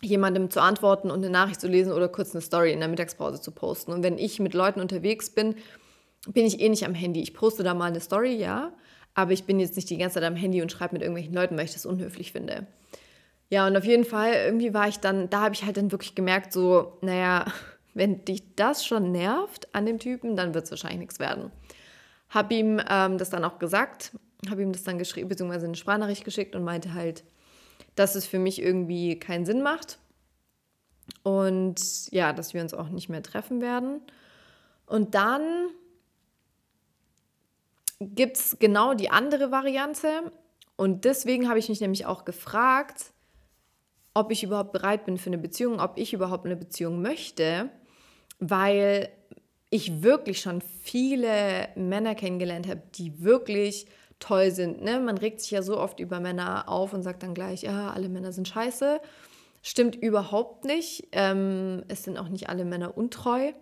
jemandem 0.00 0.50
zu 0.50 0.60
antworten 0.60 1.10
und 1.10 1.18
eine 1.18 1.30
Nachricht 1.30 1.60
zu 1.60 1.66
lesen 1.66 1.92
oder 1.92 2.08
kurz 2.08 2.34
eine 2.34 2.40
Story 2.40 2.72
in 2.72 2.80
der 2.80 2.88
Mittagspause 2.88 3.40
zu 3.40 3.50
posten. 3.50 3.92
Und 3.92 4.02
wenn 4.02 4.18
ich 4.18 4.38
mit 4.38 4.54
Leuten 4.54 4.80
unterwegs 4.80 5.30
bin, 5.30 5.56
bin 6.26 6.46
ich 6.46 6.60
eh 6.60 6.68
nicht 6.68 6.84
am 6.84 6.94
Handy. 6.94 7.20
Ich 7.20 7.34
poste 7.34 7.62
da 7.62 7.74
mal 7.74 7.86
eine 7.86 8.00
Story, 8.00 8.34
ja, 8.34 8.72
aber 9.14 9.32
ich 9.32 9.44
bin 9.44 9.58
jetzt 9.58 9.76
nicht 9.76 9.90
die 9.90 9.98
ganze 9.98 10.14
Zeit 10.14 10.24
am 10.24 10.36
Handy 10.36 10.62
und 10.62 10.70
schreibe 10.70 10.94
mit 10.94 11.02
irgendwelchen 11.02 11.34
Leuten, 11.34 11.56
weil 11.56 11.64
ich 11.64 11.72
das 11.72 11.86
unhöflich 11.86 12.32
finde. 12.32 12.66
Ja, 13.50 13.66
und 13.66 13.76
auf 13.76 13.84
jeden 13.84 14.04
Fall, 14.04 14.32
irgendwie 14.44 14.74
war 14.74 14.88
ich 14.88 15.00
dann, 15.00 15.30
da 15.30 15.40
habe 15.42 15.54
ich 15.54 15.64
halt 15.64 15.76
dann 15.76 15.90
wirklich 15.90 16.14
gemerkt, 16.14 16.52
so, 16.52 16.98
naja, 17.00 17.46
wenn 17.94 18.24
dich 18.24 18.54
das 18.54 18.84
schon 18.84 19.10
nervt 19.10 19.74
an 19.74 19.86
dem 19.86 19.98
Typen, 19.98 20.36
dann 20.36 20.54
wird 20.54 20.64
es 20.64 20.70
wahrscheinlich 20.70 21.00
nichts 21.00 21.18
werden. 21.18 21.50
Habe 22.28 22.54
ihm 22.54 22.80
ähm, 22.88 23.18
das 23.18 23.30
dann 23.30 23.44
auch 23.44 23.58
gesagt, 23.58 24.12
habe 24.50 24.62
ihm 24.62 24.72
das 24.72 24.84
dann 24.84 24.98
geschrieben, 24.98 25.28
beziehungsweise 25.28 25.66
eine 25.66 25.74
Sprachnachricht 25.74 26.24
geschickt 26.24 26.54
und 26.54 26.62
meinte 26.62 26.94
halt, 26.94 27.24
dass 27.98 28.14
es 28.14 28.26
für 28.26 28.38
mich 28.38 28.62
irgendwie 28.62 29.18
keinen 29.18 29.44
Sinn 29.44 29.62
macht 29.62 29.98
und 31.22 32.10
ja, 32.10 32.32
dass 32.32 32.54
wir 32.54 32.62
uns 32.62 32.74
auch 32.74 32.88
nicht 32.90 33.08
mehr 33.08 33.22
treffen 33.22 33.60
werden. 33.60 34.00
Und 34.86 35.14
dann 35.14 35.70
gibt 38.00 38.36
es 38.36 38.58
genau 38.58 38.94
die 38.94 39.10
andere 39.10 39.50
Variante 39.50 40.32
und 40.76 41.04
deswegen 41.04 41.48
habe 41.48 41.58
ich 41.58 41.68
mich 41.68 41.80
nämlich 41.80 42.06
auch 42.06 42.24
gefragt, 42.24 43.12
ob 44.14 44.30
ich 44.30 44.42
überhaupt 44.42 44.72
bereit 44.72 45.04
bin 45.04 45.18
für 45.18 45.30
eine 45.30 45.38
Beziehung, 45.38 45.80
ob 45.80 45.98
ich 45.98 46.12
überhaupt 46.12 46.46
eine 46.46 46.56
Beziehung 46.56 47.02
möchte, 47.02 47.70
weil 48.38 49.10
ich 49.70 50.02
wirklich 50.02 50.40
schon 50.40 50.60
viele 50.60 51.68
Männer 51.74 52.14
kennengelernt 52.14 52.68
habe, 52.68 52.82
die 52.94 53.22
wirklich 53.22 53.86
toll 54.18 54.50
sind. 54.50 54.82
Ne? 54.82 55.00
Man 55.00 55.18
regt 55.18 55.40
sich 55.40 55.50
ja 55.50 55.62
so 55.62 55.78
oft 55.78 56.00
über 56.00 56.20
Männer 56.20 56.68
auf 56.68 56.92
und 56.92 57.02
sagt 57.02 57.22
dann 57.22 57.34
gleich, 57.34 57.62
ja, 57.62 57.90
alle 57.90 58.08
Männer 58.08 58.32
sind 58.32 58.48
scheiße. 58.48 59.00
Stimmt 59.62 59.96
überhaupt 59.96 60.64
nicht. 60.64 61.08
Ähm, 61.12 61.84
es 61.88 62.04
sind 62.04 62.18
auch 62.18 62.28
nicht 62.28 62.48
alle 62.48 62.64
Männer 62.64 62.96
untreu. 62.96 63.52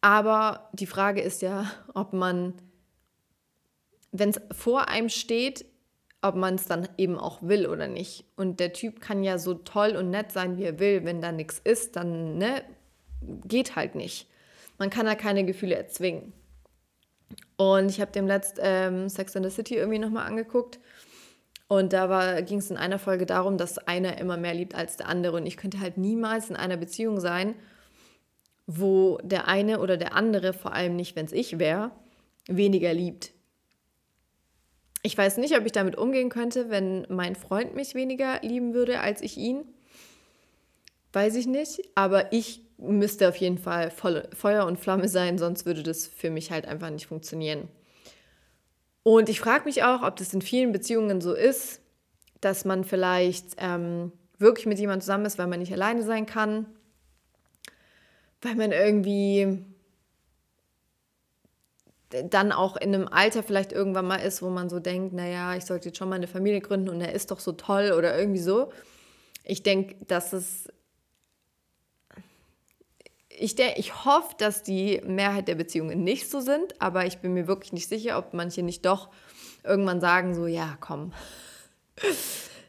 Aber 0.00 0.68
die 0.72 0.86
Frage 0.86 1.20
ist 1.20 1.42
ja, 1.42 1.70
ob 1.94 2.12
man, 2.12 2.54
wenn 4.10 4.30
es 4.30 4.40
vor 4.50 4.88
einem 4.88 5.08
steht, 5.08 5.64
ob 6.22 6.36
man 6.36 6.54
es 6.54 6.66
dann 6.66 6.88
eben 6.98 7.18
auch 7.18 7.42
will 7.42 7.66
oder 7.66 7.88
nicht. 7.88 8.24
Und 8.36 8.60
der 8.60 8.72
Typ 8.72 9.00
kann 9.00 9.24
ja 9.24 9.38
so 9.38 9.54
toll 9.54 9.96
und 9.96 10.10
nett 10.10 10.30
sein, 10.32 10.56
wie 10.56 10.64
er 10.64 10.78
will. 10.78 11.04
Wenn 11.04 11.20
da 11.20 11.32
nichts 11.32 11.60
ist, 11.62 11.96
dann 11.96 12.38
ne, 12.38 12.62
geht 13.44 13.76
halt 13.76 13.94
nicht. 13.94 14.28
Man 14.78 14.90
kann 14.90 15.06
da 15.06 15.14
keine 15.14 15.44
Gefühle 15.44 15.74
erzwingen. 15.74 16.32
Und 17.62 17.90
ich 17.90 18.00
habe 18.00 18.10
dem 18.10 18.26
letzt 18.26 18.58
ähm, 18.60 19.08
Sex 19.08 19.36
in 19.36 19.44
the 19.44 19.50
City 19.50 19.76
irgendwie 19.76 20.00
nochmal 20.00 20.26
angeguckt. 20.26 20.80
Und 21.68 21.92
da 21.92 22.40
ging 22.40 22.58
es 22.58 22.70
in 22.70 22.76
einer 22.76 22.98
Folge 22.98 23.24
darum, 23.24 23.56
dass 23.56 23.78
einer 23.78 24.18
immer 24.18 24.36
mehr 24.36 24.52
liebt 24.52 24.74
als 24.74 24.96
der 24.96 25.08
andere. 25.08 25.36
Und 25.36 25.46
ich 25.46 25.56
könnte 25.56 25.78
halt 25.78 25.96
niemals 25.96 26.50
in 26.50 26.56
einer 26.56 26.76
Beziehung 26.76 27.20
sein, 27.20 27.54
wo 28.66 29.18
der 29.22 29.46
eine 29.46 29.78
oder 29.78 29.96
der 29.96 30.14
andere, 30.14 30.52
vor 30.52 30.72
allem 30.72 30.96
nicht, 30.96 31.14
wenn 31.14 31.26
es 31.26 31.32
ich 31.32 31.60
wäre, 31.60 31.92
weniger 32.48 32.92
liebt. 32.92 33.32
Ich 35.04 35.16
weiß 35.16 35.36
nicht, 35.38 35.56
ob 35.56 35.64
ich 35.64 35.72
damit 35.72 35.96
umgehen 35.96 36.30
könnte, 36.30 36.68
wenn 36.68 37.06
mein 37.08 37.36
Freund 37.36 37.76
mich 37.76 37.94
weniger 37.94 38.40
lieben 38.42 38.74
würde 38.74 39.00
als 39.00 39.20
ich 39.20 39.36
ihn. 39.36 39.64
Weiß 41.12 41.36
ich 41.36 41.46
nicht. 41.46 41.80
Aber 41.94 42.32
ich 42.32 42.60
müsste 42.82 43.28
auf 43.28 43.36
jeden 43.36 43.58
Fall 43.58 43.90
voll 43.90 44.28
Feuer 44.34 44.66
und 44.66 44.78
Flamme 44.78 45.08
sein, 45.08 45.38
sonst 45.38 45.66
würde 45.66 45.82
das 45.82 46.06
für 46.06 46.30
mich 46.30 46.50
halt 46.50 46.66
einfach 46.66 46.90
nicht 46.90 47.06
funktionieren. 47.06 47.68
Und 49.02 49.28
ich 49.28 49.40
frage 49.40 49.64
mich 49.64 49.82
auch, 49.82 50.02
ob 50.02 50.16
das 50.16 50.32
in 50.34 50.42
vielen 50.42 50.72
Beziehungen 50.72 51.20
so 51.20 51.34
ist, 51.34 51.80
dass 52.40 52.64
man 52.64 52.84
vielleicht 52.84 53.54
ähm, 53.58 54.12
wirklich 54.38 54.66
mit 54.66 54.78
jemandem 54.78 55.00
zusammen 55.02 55.26
ist, 55.26 55.38
weil 55.38 55.46
man 55.46 55.60
nicht 55.60 55.72
alleine 55.72 56.02
sein 56.02 56.26
kann, 56.26 56.66
weil 58.42 58.54
man 58.54 58.72
irgendwie 58.72 59.64
dann 62.30 62.52
auch 62.52 62.76
in 62.76 62.94
einem 62.94 63.08
Alter 63.08 63.42
vielleicht 63.42 63.72
irgendwann 63.72 64.06
mal 64.06 64.16
ist, 64.16 64.42
wo 64.42 64.50
man 64.50 64.68
so 64.68 64.80
denkt, 64.80 65.14
naja, 65.14 65.56
ich 65.56 65.64
sollte 65.64 65.88
jetzt 65.88 65.98
schon 65.98 66.08
mal 66.08 66.16
eine 66.16 66.26
Familie 66.26 66.60
gründen 66.60 66.90
und 66.90 67.00
er 67.00 67.12
ist 67.12 67.30
doch 67.30 67.40
so 67.40 67.52
toll 67.52 67.92
oder 67.96 68.18
irgendwie 68.18 68.40
so. 68.40 68.70
Ich 69.44 69.62
denke, 69.62 69.96
dass 70.06 70.32
es. 70.32 70.68
Ich, 73.38 73.54
denk, 73.54 73.78
ich 73.78 74.04
hoffe, 74.04 74.34
dass 74.38 74.62
die 74.62 75.00
Mehrheit 75.06 75.48
der 75.48 75.54
Beziehungen 75.54 76.04
nicht 76.04 76.30
so 76.30 76.40
sind, 76.40 76.80
aber 76.80 77.06
ich 77.06 77.18
bin 77.18 77.34
mir 77.34 77.46
wirklich 77.46 77.72
nicht 77.72 77.88
sicher, 77.88 78.18
ob 78.18 78.34
manche 78.34 78.62
nicht 78.62 78.84
doch 78.84 79.08
irgendwann 79.64 80.00
sagen, 80.00 80.34
so, 80.34 80.46
ja, 80.46 80.76
komm, 80.80 81.12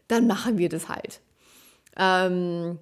dann 0.07 0.27
machen 0.27 0.57
wir 0.57 0.69
das 0.69 0.89
halt. 0.89 1.21
Ähm, 1.97 2.79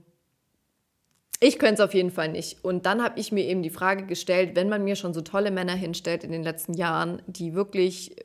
ich 1.44 1.58
könnte 1.58 1.82
es 1.82 1.88
auf 1.88 1.96
jeden 1.96 2.12
Fall 2.12 2.30
nicht. 2.30 2.64
Und 2.64 2.86
dann 2.86 3.02
habe 3.02 3.20
ich 3.20 3.32
mir 3.32 3.44
eben 3.46 3.64
die 3.64 3.72
Frage 3.72 4.06
gestellt, 4.06 4.56
wenn 4.56 4.70
man 4.70 4.84
mir 4.84 4.96
schon 4.96 5.14
so 5.14 5.22
tolle 5.22 5.50
Männer 5.50 5.74
hinstellt 5.74 6.24
in 6.24 6.32
den 6.32 6.44
letzten 6.44 6.76
Jahren, 6.76 7.22
die 7.26 7.56
wirklich 7.56 8.18
äh, 8.18 8.24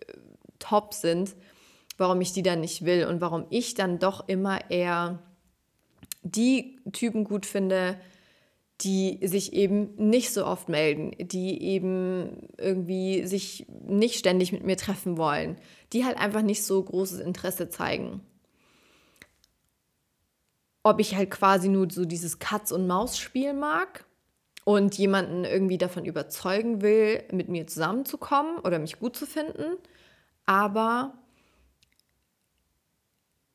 top 0.59 0.93
sind, 0.93 1.35
warum 1.97 2.21
ich 2.21 2.33
die 2.33 2.43
dann 2.43 2.61
nicht 2.61 2.85
will 2.85 3.07
und 3.07 3.23
warum 3.23 3.47
ich 3.49 3.75
dann 3.75 3.99
doch 3.99 4.29
immer 4.29 4.71
eher 4.71 5.19
die 6.23 6.79
Typen 6.93 7.25
gut 7.25 7.47
finde, 7.47 7.99
die 8.83 9.21
sich 9.23 9.55
eben 9.55 9.95
nicht 9.97 10.33
so 10.33 10.45
oft 10.45 10.69
melden, 10.69 11.13
die 11.19 11.63
eben 11.63 12.49
irgendwie 12.59 13.27
sich 13.27 13.67
nicht 13.87 14.17
ständig 14.17 14.53
mit 14.53 14.65
mir 14.65 14.77
treffen 14.77 15.17
wollen, 15.17 15.57
die 15.93 16.05
halt 16.05 16.19
einfach 16.19 16.43
nicht 16.43 16.63
so 16.63 16.83
großes 16.83 17.21
Interesse 17.21 17.69
zeigen 17.71 18.21
ob 20.87 21.01
ich 21.01 21.17
halt 21.17 21.33
quasi 21.33 21.69
nur 21.69 21.91
so 21.91 22.05
dieses 22.05 22.39
Katz- 22.39 22.71
und 22.71 22.87
Maus-Spiel 22.87 23.55
mag 23.55 24.05
und 24.63 24.97
jemanden 24.97 25.45
irgendwie 25.45 25.79
davon 25.79 26.05
überzeugen 26.05 26.81
will, 26.81 27.25
mit 27.33 27.49
mir 27.49 27.67
zusammenzukommen 27.67 28.61
oder 28.61 28.79
mich 28.79 29.01
gut 29.01 29.17
zu 29.17 29.27
finden. 29.27 29.79
Aber 30.45 31.15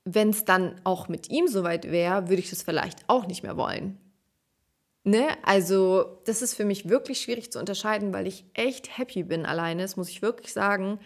wenn 0.03 0.31
es 0.31 0.43
dann 0.43 0.75
auch 0.83 1.07
mit 1.07 1.29
ihm 1.29 1.47
soweit 1.47 1.89
wäre, 1.89 2.27
würde 2.27 2.41
ich 2.41 2.49
das 2.49 2.63
vielleicht 2.63 3.07
auch 3.07 3.25
nicht 3.27 3.43
mehr 3.43 3.55
wollen. 3.55 3.97
Ne? 5.03 5.29
Also, 5.43 6.19
das 6.25 6.41
ist 6.41 6.53
für 6.53 6.65
mich 6.65 6.89
wirklich 6.89 7.21
schwierig 7.21 7.51
zu 7.51 7.59
unterscheiden, 7.59 8.13
weil 8.13 8.27
ich 8.27 8.45
echt 8.53 8.97
happy 8.97 9.23
bin 9.23 9.45
alleine, 9.45 9.81
das 9.81 9.97
muss 9.97 10.09
ich 10.09 10.21
wirklich 10.21 10.53
sagen 10.53 10.99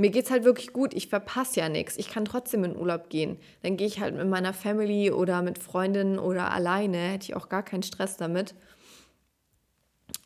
mir 0.00 0.08
geht 0.08 0.24
es 0.24 0.30
halt 0.30 0.44
wirklich 0.44 0.72
gut. 0.72 0.94
Ich 0.94 1.08
verpasse 1.08 1.60
ja 1.60 1.68
nichts. 1.68 1.98
Ich 1.98 2.08
kann 2.08 2.24
trotzdem 2.24 2.64
in 2.64 2.74
Urlaub 2.74 3.10
gehen. 3.10 3.36
Dann 3.62 3.76
gehe 3.76 3.86
ich 3.86 4.00
halt 4.00 4.14
mit 4.14 4.26
meiner 4.26 4.54
Family 4.54 5.10
oder 5.10 5.42
mit 5.42 5.58
Freundinnen 5.58 6.18
oder 6.18 6.50
alleine. 6.50 6.96
Hätte 6.96 7.24
ich 7.24 7.36
auch 7.36 7.50
gar 7.50 7.62
keinen 7.62 7.82
Stress 7.82 8.16
damit. 8.16 8.54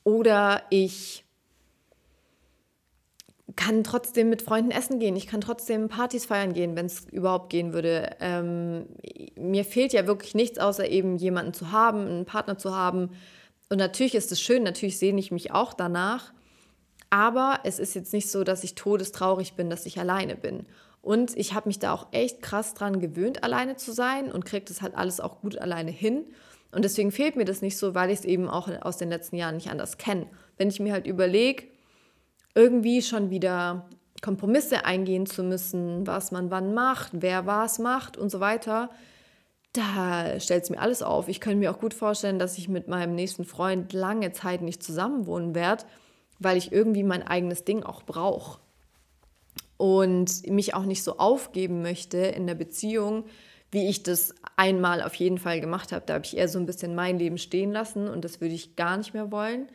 Oder 0.04 0.62
ich 0.70 1.23
kann 3.56 3.84
trotzdem 3.84 4.30
mit 4.30 4.42
Freunden 4.42 4.70
essen 4.70 4.98
gehen. 4.98 5.16
Ich 5.16 5.26
kann 5.26 5.40
trotzdem 5.40 5.88
Partys 5.88 6.26
feiern 6.26 6.52
gehen, 6.52 6.76
wenn 6.76 6.86
es 6.86 7.06
überhaupt 7.10 7.50
gehen 7.50 7.72
würde. 7.72 8.10
Ähm, 8.20 8.86
mir 9.36 9.64
fehlt 9.64 9.92
ja 9.92 10.06
wirklich 10.06 10.34
nichts, 10.34 10.58
außer 10.58 10.88
eben 10.88 11.16
jemanden 11.16 11.54
zu 11.54 11.70
haben, 11.70 12.06
einen 12.06 12.24
Partner 12.24 12.58
zu 12.58 12.74
haben. 12.74 13.10
Und 13.68 13.78
natürlich 13.78 14.14
ist 14.14 14.32
es 14.32 14.40
schön, 14.40 14.62
natürlich 14.62 14.98
sehne 14.98 15.20
ich 15.20 15.30
mich 15.30 15.52
auch 15.52 15.72
danach. 15.72 16.32
Aber 17.10 17.60
es 17.64 17.78
ist 17.78 17.94
jetzt 17.94 18.12
nicht 18.12 18.30
so, 18.30 18.42
dass 18.42 18.64
ich 18.64 18.74
todestraurig 18.74 19.54
bin, 19.54 19.70
dass 19.70 19.86
ich 19.86 20.00
alleine 20.00 20.36
bin. 20.36 20.66
Und 21.00 21.36
ich 21.36 21.54
habe 21.54 21.68
mich 21.68 21.78
da 21.78 21.92
auch 21.92 22.08
echt 22.12 22.42
krass 22.42 22.74
dran 22.74 22.98
gewöhnt, 22.98 23.44
alleine 23.44 23.76
zu 23.76 23.92
sein 23.92 24.32
und 24.32 24.44
kriege 24.44 24.64
das 24.64 24.82
halt 24.82 24.96
alles 24.96 25.20
auch 25.20 25.40
gut 25.40 25.58
alleine 25.58 25.90
hin. 25.90 26.24
Und 26.72 26.84
deswegen 26.84 27.12
fehlt 27.12 27.36
mir 27.36 27.44
das 27.44 27.62
nicht 27.62 27.76
so, 27.76 27.94
weil 27.94 28.10
ich 28.10 28.20
es 28.20 28.24
eben 28.24 28.48
auch 28.48 28.68
aus 28.80 28.96
den 28.96 29.10
letzten 29.10 29.36
Jahren 29.36 29.54
nicht 29.54 29.70
anders 29.70 29.96
kenne. 29.96 30.26
Wenn 30.56 30.68
ich 30.68 30.80
mir 30.80 30.92
halt 30.92 31.06
überlege, 31.06 31.66
irgendwie 32.54 33.02
schon 33.02 33.30
wieder 33.30 33.88
Kompromisse 34.22 34.84
eingehen 34.84 35.26
zu 35.26 35.42
müssen, 35.42 36.06
was 36.06 36.32
man 36.32 36.50
wann 36.50 36.72
macht, 36.72 37.10
wer 37.12 37.46
was 37.46 37.78
macht 37.78 38.16
und 38.16 38.30
so 38.30 38.40
weiter, 38.40 38.90
da 39.74 40.38
stellt 40.38 40.64
es 40.64 40.70
mir 40.70 40.78
alles 40.78 41.02
auf. 41.02 41.28
Ich 41.28 41.40
könnte 41.40 41.58
mir 41.58 41.70
auch 41.70 41.80
gut 41.80 41.94
vorstellen, 41.94 42.38
dass 42.38 42.56
ich 42.58 42.68
mit 42.68 42.88
meinem 42.88 43.14
nächsten 43.14 43.44
Freund 43.44 43.92
lange 43.92 44.32
Zeit 44.32 44.62
nicht 44.62 44.82
zusammenwohnen 44.82 45.54
werde, 45.54 45.84
weil 46.38 46.56
ich 46.56 46.72
irgendwie 46.72 47.02
mein 47.02 47.26
eigenes 47.26 47.64
Ding 47.64 47.82
auch 47.82 48.02
brauche 48.04 48.60
und 49.76 50.48
mich 50.48 50.74
auch 50.74 50.84
nicht 50.84 51.02
so 51.02 51.18
aufgeben 51.18 51.82
möchte 51.82 52.18
in 52.18 52.46
der 52.46 52.54
Beziehung, 52.54 53.24
wie 53.72 53.88
ich 53.88 54.04
das 54.04 54.34
einmal 54.56 55.02
auf 55.02 55.16
jeden 55.16 55.38
Fall 55.38 55.60
gemacht 55.60 55.90
habe. 55.90 56.04
Da 56.06 56.14
habe 56.14 56.24
ich 56.24 56.36
eher 56.36 56.48
so 56.48 56.60
ein 56.60 56.66
bisschen 56.66 56.94
mein 56.94 57.18
Leben 57.18 57.38
stehen 57.38 57.72
lassen 57.72 58.08
und 58.08 58.24
das 58.24 58.40
würde 58.40 58.54
ich 58.54 58.76
gar 58.76 58.96
nicht 58.96 59.12
mehr 59.12 59.32
wollen. 59.32 59.66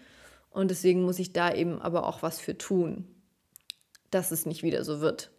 Und 0.50 0.72
deswegen 0.72 1.04
muss 1.04 1.20
ich 1.20 1.34
da 1.34 1.54
eben 1.54 1.82
aber 1.82 2.08
auch 2.08 2.22
was 2.22 2.40
für 2.40 2.58
tun, 2.58 3.08
dass 4.12 4.32
es 4.32 4.46
nicht 4.46 4.64
wieder 4.64 4.84
so 4.84 5.02
wird. 5.02 5.32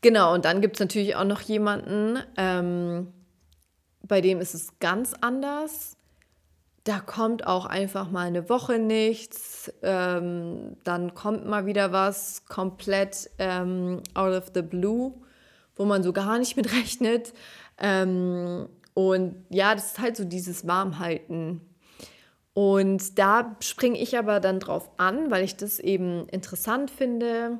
Genau, 0.00 0.34
und 0.34 0.44
dann 0.44 0.60
gibt 0.60 0.76
es 0.76 0.80
natürlich 0.80 1.16
auch 1.16 1.24
noch 1.24 1.40
jemanden, 1.42 2.18
ähm, 2.36 3.12
bei 4.02 4.20
dem 4.20 4.40
ist 4.40 4.54
es 4.54 4.78
ganz 4.80 5.14
anders 5.20 5.96
da 6.84 6.98
kommt 6.98 7.46
auch 7.46 7.66
einfach 7.66 8.10
mal 8.10 8.26
eine 8.26 8.48
Woche 8.48 8.78
nichts, 8.78 9.72
ähm, 9.82 10.76
dann 10.84 11.14
kommt 11.14 11.46
mal 11.46 11.66
wieder 11.66 11.92
was 11.92 12.46
komplett 12.46 13.30
ähm, 13.38 14.02
out 14.14 14.34
of 14.34 14.50
the 14.54 14.62
blue, 14.62 15.14
wo 15.76 15.84
man 15.84 16.02
so 16.02 16.12
gar 16.12 16.38
nicht 16.38 16.56
mit 16.56 16.72
rechnet. 16.72 17.32
Ähm, 17.78 18.68
und 18.94 19.44
ja, 19.50 19.74
das 19.74 19.92
ist 19.92 19.98
halt 19.98 20.16
so 20.16 20.24
dieses 20.24 20.66
Warmhalten. 20.66 21.60
Und 22.60 23.18
da 23.18 23.56
springe 23.60 23.98
ich 23.98 24.18
aber 24.18 24.38
dann 24.38 24.60
drauf 24.60 24.90
an, 24.98 25.30
weil 25.30 25.44
ich 25.44 25.56
das 25.56 25.78
eben 25.78 26.28
interessant 26.28 26.90
finde, 26.90 27.58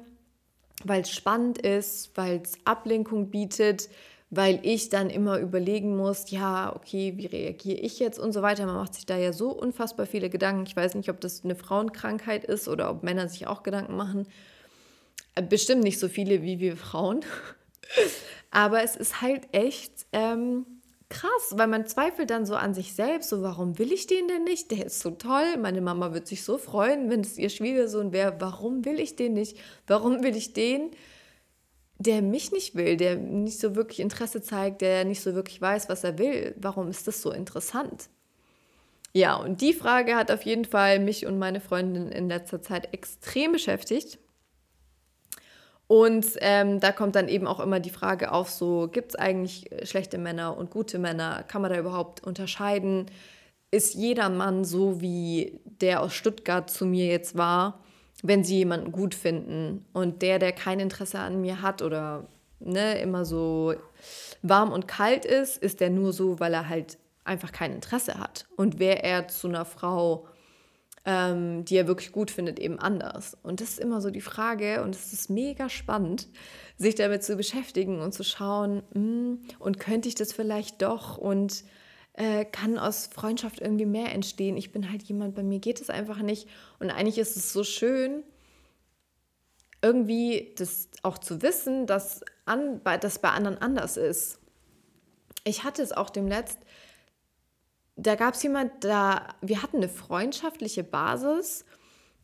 weil 0.84 1.00
es 1.00 1.10
spannend 1.10 1.56
ist, 1.56 2.10
weil 2.18 2.42
es 2.44 2.58
Ablenkung 2.66 3.30
bietet, 3.30 3.88
weil 4.28 4.60
ich 4.62 4.90
dann 4.90 5.08
immer 5.08 5.38
überlegen 5.38 5.96
muss, 5.96 6.30
ja, 6.30 6.76
okay, 6.76 7.14
wie 7.16 7.24
reagiere 7.24 7.78
ich 7.78 7.98
jetzt 7.98 8.18
und 8.18 8.32
so 8.32 8.42
weiter. 8.42 8.66
Man 8.66 8.74
macht 8.74 8.92
sich 8.92 9.06
da 9.06 9.16
ja 9.16 9.32
so 9.32 9.50
unfassbar 9.52 10.04
viele 10.04 10.28
Gedanken. 10.28 10.66
Ich 10.66 10.76
weiß 10.76 10.94
nicht, 10.96 11.08
ob 11.08 11.18
das 11.22 11.44
eine 11.44 11.54
Frauenkrankheit 11.54 12.44
ist 12.44 12.68
oder 12.68 12.90
ob 12.90 13.02
Männer 13.02 13.26
sich 13.30 13.46
auch 13.46 13.62
Gedanken 13.62 13.96
machen. 13.96 14.28
Äh, 15.34 15.40
bestimmt 15.40 15.82
nicht 15.82 15.98
so 15.98 16.08
viele 16.10 16.42
wie 16.42 16.60
wir 16.60 16.76
Frauen. 16.76 17.20
Aber 18.50 18.82
es 18.82 18.96
ist 18.96 19.22
halt 19.22 19.48
echt 19.52 20.04
ähm, 20.12 20.66
krass, 21.10 21.52
weil 21.52 21.66
man 21.66 21.86
zweifelt 21.86 22.30
dann 22.30 22.46
so 22.46 22.54
an 22.54 22.72
sich 22.72 22.94
selbst, 22.94 23.28
so 23.28 23.42
warum 23.42 23.78
will 23.78 23.92
ich 23.92 24.06
den 24.06 24.28
denn 24.28 24.44
nicht? 24.44 24.70
Der 24.70 24.86
ist 24.86 25.00
so 25.00 25.10
toll, 25.10 25.58
meine 25.58 25.82
Mama 25.82 26.14
wird 26.14 26.26
sich 26.26 26.42
so 26.42 26.56
freuen, 26.56 27.10
wenn 27.10 27.20
es 27.20 27.36
ihr 27.36 27.50
Schwiegersohn 27.50 28.12
wäre. 28.12 28.36
Warum 28.38 28.84
will 28.84 28.98
ich 28.98 29.16
den 29.16 29.34
nicht? 29.34 29.58
Warum 29.86 30.22
will 30.22 30.36
ich 30.36 30.54
den? 30.54 30.90
der 32.00 32.22
mich 32.22 32.50
nicht 32.50 32.74
will, 32.74 32.96
der 32.96 33.16
nicht 33.16 33.60
so 33.60 33.76
wirklich 33.76 34.00
Interesse 34.00 34.40
zeigt, 34.40 34.80
der 34.80 35.04
nicht 35.04 35.20
so 35.20 35.34
wirklich 35.34 35.60
weiß, 35.60 35.90
was 35.90 36.02
er 36.02 36.18
will. 36.18 36.54
Warum 36.56 36.88
ist 36.88 37.06
das 37.06 37.20
so 37.20 37.30
interessant? 37.30 38.08
Ja, 39.12 39.36
und 39.36 39.60
die 39.60 39.74
Frage 39.74 40.16
hat 40.16 40.30
auf 40.30 40.42
jeden 40.42 40.64
Fall 40.64 40.98
mich 40.98 41.26
und 41.26 41.38
meine 41.38 41.60
Freundin 41.60 42.10
in 42.10 42.28
letzter 42.28 42.62
Zeit 42.62 42.94
extrem 42.94 43.52
beschäftigt. 43.52 44.18
Und 45.90 46.24
ähm, 46.38 46.78
da 46.78 46.92
kommt 46.92 47.16
dann 47.16 47.26
eben 47.26 47.48
auch 47.48 47.58
immer 47.58 47.80
die 47.80 47.90
Frage 47.90 48.30
auf, 48.30 48.48
so 48.48 48.86
gibt 48.86 49.10
es 49.10 49.16
eigentlich 49.16 49.68
schlechte 49.82 50.18
Männer 50.18 50.56
und 50.56 50.70
gute 50.70 51.00
Männer? 51.00 51.42
Kann 51.48 51.62
man 51.62 51.72
da 51.72 51.78
überhaupt 51.78 52.22
unterscheiden? 52.24 53.06
Ist 53.72 53.94
jeder 53.94 54.28
Mann 54.28 54.64
so, 54.64 55.00
wie 55.00 55.60
der 55.64 56.00
aus 56.00 56.14
Stuttgart 56.14 56.70
zu 56.70 56.86
mir 56.86 57.06
jetzt 57.06 57.36
war? 57.36 57.80
wenn 58.22 58.44
sie 58.44 58.58
jemanden 58.58 58.92
gut 58.92 59.14
finden 59.14 59.84
und 59.92 60.22
der, 60.22 60.38
der 60.38 60.52
kein 60.52 60.80
Interesse 60.80 61.18
an 61.18 61.40
mir 61.40 61.62
hat 61.62 61.82
oder 61.82 62.26
ne, 62.58 63.00
immer 63.00 63.24
so 63.24 63.74
warm 64.42 64.72
und 64.72 64.88
kalt 64.88 65.24
ist, 65.24 65.56
ist 65.58 65.80
der 65.80 65.90
nur 65.90 66.12
so, 66.12 66.40
weil 66.40 66.54
er 66.54 66.68
halt 66.68 66.98
einfach 67.24 67.52
kein 67.52 67.72
Interesse 67.72 68.18
hat. 68.18 68.46
Und 68.56 68.78
wäre 68.78 69.02
er 69.02 69.28
zu 69.28 69.48
einer 69.48 69.64
Frau, 69.64 70.26
ähm, 71.10 71.64
die 71.64 71.76
er 71.76 71.88
wirklich 71.88 72.12
gut 72.12 72.30
findet, 72.30 72.60
eben 72.60 72.78
anders. 72.78 73.36
Und 73.42 73.60
das 73.60 73.70
ist 73.70 73.80
immer 73.80 74.00
so 74.00 74.10
die 74.10 74.20
Frage 74.20 74.82
und 74.84 74.94
es 74.94 75.12
ist 75.12 75.28
mega 75.28 75.68
spannend, 75.68 76.28
sich 76.76 76.94
damit 76.94 77.24
zu 77.24 77.36
beschäftigen 77.36 78.00
und 78.00 78.14
zu 78.14 78.22
schauen, 78.22 78.82
mh, 78.94 78.94
hm, 78.94 79.40
und 79.58 79.80
könnte 79.80 80.08
ich 80.08 80.14
das 80.14 80.32
vielleicht 80.32 80.82
doch 80.82 81.18
und 81.18 81.64
äh, 82.12 82.44
kann 82.44 82.78
aus 82.78 83.08
Freundschaft 83.12 83.60
irgendwie 83.60 83.86
mehr 83.86 84.12
entstehen. 84.12 84.56
Ich 84.56 84.70
bin 84.70 84.90
halt 84.90 85.02
jemand, 85.02 85.34
bei 85.34 85.42
mir 85.42 85.58
geht 85.58 85.80
es 85.80 85.90
einfach 85.90 86.22
nicht. 86.22 86.48
Und 86.78 86.90
eigentlich 86.90 87.18
ist 87.18 87.36
es 87.36 87.52
so 87.52 87.64
schön, 87.64 88.22
irgendwie 89.82 90.54
das 90.56 90.88
auch 91.02 91.18
zu 91.18 91.42
wissen, 91.42 91.86
dass 91.86 92.20
an, 92.44 92.80
das 93.00 93.18
bei 93.18 93.30
anderen 93.30 93.58
anders 93.58 93.96
ist. 93.96 94.38
Ich 95.42 95.64
hatte 95.64 95.82
es 95.82 95.90
auch 95.90 96.10
dem 96.10 96.28
Letzt, 96.28 96.58
da 98.00 98.14
gab 98.14 98.34
es 98.34 98.42
jemand, 98.42 98.84
da 98.84 99.28
wir 99.42 99.62
hatten 99.62 99.76
eine 99.76 99.88
freundschaftliche 99.88 100.84
Basis 100.84 101.64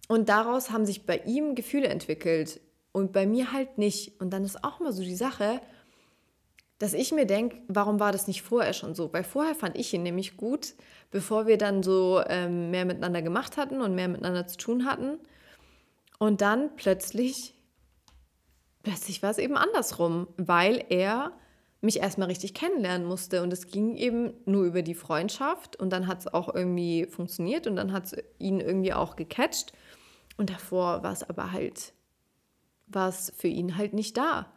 und 0.08 0.28
daraus 0.28 0.70
haben 0.70 0.86
sich 0.86 1.04
bei 1.04 1.18
ihm 1.18 1.54
Gefühle 1.54 1.88
entwickelt 1.88 2.60
und 2.92 3.12
bei 3.12 3.26
mir 3.26 3.52
halt 3.52 3.76
nicht. 3.76 4.20
Und 4.20 4.30
dann 4.30 4.44
ist 4.44 4.64
auch 4.64 4.80
mal 4.80 4.92
so 4.92 5.02
die 5.02 5.16
Sache, 5.16 5.60
dass 6.78 6.94
ich 6.94 7.12
mir 7.12 7.26
denke, 7.26 7.58
warum 7.68 8.00
war 8.00 8.12
das 8.12 8.26
nicht 8.26 8.42
vorher 8.42 8.72
schon 8.72 8.94
so? 8.94 9.12
Weil 9.12 9.24
vorher 9.24 9.54
fand 9.54 9.76
ich 9.76 9.92
ihn 9.92 10.02
nämlich 10.02 10.36
gut, 10.36 10.74
bevor 11.10 11.46
wir 11.46 11.58
dann 11.58 11.82
so 11.82 12.22
ähm, 12.26 12.70
mehr 12.70 12.84
miteinander 12.84 13.22
gemacht 13.22 13.56
hatten 13.56 13.82
und 13.82 13.94
mehr 13.94 14.08
miteinander 14.08 14.46
zu 14.46 14.56
tun 14.56 14.84
hatten. 14.86 15.18
Und 16.18 16.40
dann 16.40 16.74
plötzlich, 16.76 17.54
plötzlich 18.82 19.22
war 19.22 19.30
es 19.30 19.38
eben 19.38 19.56
andersrum, 19.56 20.28
weil 20.36 20.84
er 20.88 21.32
mich 21.80 22.00
erstmal 22.00 22.28
richtig 22.28 22.54
kennenlernen 22.54 23.06
musste. 23.06 23.42
Und 23.42 23.52
es 23.52 23.68
ging 23.68 23.96
eben 23.96 24.32
nur 24.44 24.64
über 24.64 24.82
die 24.82 24.94
Freundschaft 24.94 25.76
und 25.76 25.90
dann 25.90 26.06
hat 26.06 26.20
es 26.20 26.32
auch 26.32 26.54
irgendwie 26.54 27.06
funktioniert 27.06 27.66
und 27.66 27.76
dann 27.76 27.92
hat 27.92 28.06
es 28.06 28.16
ihn 28.38 28.60
irgendwie 28.60 28.92
auch 28.92 29.16
gecatcht. 29.16 29.72
Und 30.36 30.50
davor 30.50 31.02
war 31.02 31.12
es 31.12 31.22
aber 31.28 31.52
halt, 31.52 31.92
war 32.86 33.08
es 33.08 33.32
für 33.36 33.48
ihn 33.48 33.76
halt 33.76 33.94
nicht 33.94 34.16
da. 34.16 34.52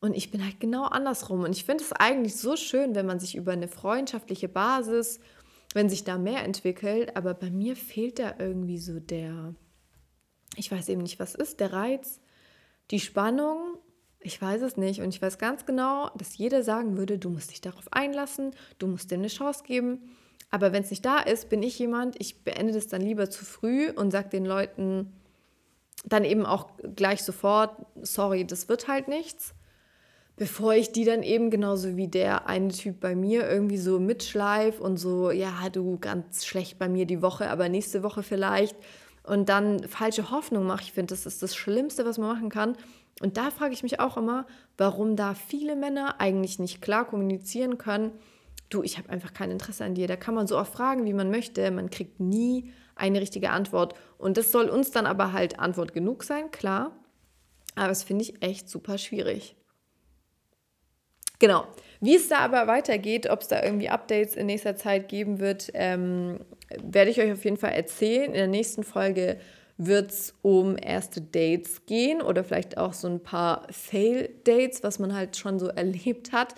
Und 0.00 0.14
ich 0.14 0.30
bin 0.30 0.42
halt 0.42 0.60
genau 0.60 0.84
andersrum. 0.84 1.42
Und 1.42 1.54
ich 1.54 1.64
finde 1.64 1.84
es 1.84 1.92
eigentlich 1.92 2.36
so 2.36 2.56
schön, 2.56 2.94
wenn 2.94 3.06
man 3.06 3.20
sich 3.20 3.36
über 3.36 3.52
eine 3.52 3.68
freundschaftliche 3.68 4.48
Basis, 4.48 5.20
wenn 5.74 5.90
sich 5.90 6.04
da 6.04 6.16
mehr 6.16 6.42
entwickelt. 6.42 7.16
Aber 7.16 7.34
bei 7.34 7.50
mir 7.50 7.76
fehlt 7.76 8.18
da 8.18 8.34
irgendwie 8.38 8.78
so 8.78 8.98
der, 8.98 9.54
ich 10.56 10.72
weiß 10.72 10.88
eben 10.88 11.02
nicht, 11.02 11.20
was 11.20 11.34
ist, 11.34 11.60
der 11.60 11.72
Reiz, 11.72 12.20
die 12.90 13.00
Spannung. 13.00 13.78
Ich 14.20 14.40
weiß 14.40 14.62
es 14.62 14.76
nicht. 14.76 15.00
Und 15.00 15.08
ich 15.08 15.22
weiß 15.22 15.38
ganz 15.38 15.66
genau, 15.66 16.10
dass 16.16 16.36
jeder 16.36 16.62
sagen 16.62 16.96
würde, 16.96 17.18
du 17.18 17.30
musst 17.30 17.50
dich 17.50 17.60
darauf 17.60 17.92
einlassen, 17.92 18.52
du 18.78 18.86
musst 18.86 19.10
dir 19.10 19.16
eine 19.16 19.28
Chance 19.28 19.64
geben. 19.64 20.10
Aber 20.50 20.72
wenn 20.72 20.82
es 20.82 20.90
nicht 20.90 21.04
da 21.04 21.18
ist, 21.18 21.48
bin 21.48 21.62
ich 21.62 21.78
jemand, 21.78 22.16
ich 22.18 22.44
beende 22.44 22.72
das 22.72 22.88
dann 22.88 23.02
lieber 23.02 23.30
zu 23.30 23.44
früh 23.44 23.90
und 23.90 24.10
sage 24.10 24.28
den 24.30 24.44
Leuten 24.44 25.12
dann 26.04 26.24
eben 26.24 26.46
auch 26.46 26.70
gleich 26.96 27.22
sofort, 27.22 27.86
sorry, 28.02 28.46
das 28.46 28.68
wird 28.68 28.88
halt 28.88 29.08
nichts 29.08 29.54
bevor 30.40 30.72
ich 30.72 30.90
die 30.90 31.04
dann 31.04 31.22
eben 31.22 31.50
genauso 31.50 31.98
wie 31.98 32.08
der 32.08 32.48
eine 32.48 32.70
Typ 32.70 32.98
bei 32.98 33.14
mir 33.14 33.46
irgendwie 33.46 33.76
so 33.76 34.00
mitschleif 34.00 34.80
und 34.80 34.96
so, 34.96 35.30
ja, 35.30 35.68
du 35.70 35.98
ganz 35.98 36.46
schlecht 36.46 36.78
bei 36.78 36.88
mir 36.88 37.04
die 37.04 37.20
Woche, 37.20 37.50
aber 37.50 37.68
nächste 37.68 38.02
Woche 38.02 38.22
vielleicht 38.22 38.74
und 39.22 39.50
dann 39.50 39.86
falsche 39.86 40.30
Hoffnung 40.30 40.66
mache. 40.66 40.84
Ich 40.84 40.92
finde, 40.94 41.12
das 41.12 41.26
ist 41.26 41.42
das 41.42 41.54
Schlimmste, 41.54 42.06
was 42.06 42.16
man 42.16 42.28
machen 42.28 42.48
kann. 42.48 42.78
Und 43.20 43.36
da 43.36 43.50
frage 43.50 43.74
ich 43.74 43.82
mich 43.82 44.00
auch 44.00 44.16
immer, 44.16 44.46
warum 44.76 45.14
da 45.14 45.34
viele 45.34 45.76
Männer 45.76 46.20
eigentlich 46.20 46.58
nicht 46.58 46.82
klar 46.82 47.06
kommunizieren 47.06 47.78
können. 47.78 48.12
Du, 48.70 48.82
ich 48.82 48.98
habe 48.98 49.10
einfach 49.10 49.34
kein 49.34 49.50
Interesse 49.50 49.84
an 49.84 49.94
dir. 49.94 50.08
Da 50.08 50.16
kann 50.16 50.34
man 50.34 50.46
so 50.46 50.58
oft 50.58 50.72
fragen, 50.72 51.04
wie 51.04 51.12
man 51.12 51.30
möchte. 51.30 51.70
Man 51.70 51.90
kriegt 51.90 52.18
nie 52.18 52.72
eine 52.96 53.20
richtige 53.20 53.50
Antwort. 53.50 53.94
Und 54.16 54.38
das 54.38 54.50
soll 54.50 54.68
uns 54.70 54.90
dann 54.90 55.06
aber 55.06 55.32
halt 55.32 55.60
Antwort 55.60 55.92
genug 55.92 56.24
sein, 56.24 56.50
klar. 56.50 56.92
Aber 57.74 57.88
das 57.88 58.02
finde 58.02 58.24
ich 58.24 58.42
echt 58.42 58.68
super 58.70 58.96
schwierig. 58.96 59.54
Genau. 61.38 61.66
Wie 62.00 62.16
es 62.16 62.28
da 62.28 62.38
aber 62.38 62.66
weitergeht, 62.66 63.28
ob 63.28 63.42
es 63.42 63.48
da 63.48 63.62
irgendwie 63.62 63.90
Updates 63.90 64.34
in 64.34 64.46
nächster 64.46 64.76
Zeit 64.76 65.08
geben 65.08 65.40
wird, 65.40 65.70
ähm, 65.74 66.40
werde 66.82 67.10
ich 67.10 67.20
euch 67.20 67.32
auf 67.32 67.44
jeden 67.44 67.58
Fall 67.58 67.72
erzählen. 67.72 68.26
In 68.26 68.32
der 68.34 68.46
nächsten 68.46 68.82
Folge 68.82 69.38
wird 69.82 70.10
es 70.10 70.34
um 70.42 70.76
erste 70.76 71.22
Dates 71.22 71.86
gehen 71.86 72.20
oder 72.20 72.44
vielleicht 72.44 72.76
auch 72.76 72.92
so 72.92 73.08
ein 73.08 73.20
paar 73.20 73.66
Fail-Dates, 73.70 74.82
was 74.82 74.98
man 74.98 75.14
halt 75.14 75.38
schon 75.38 75.58
so 75.58 75.68
erlebt 75.68 76.32
hat. 76.32 76.54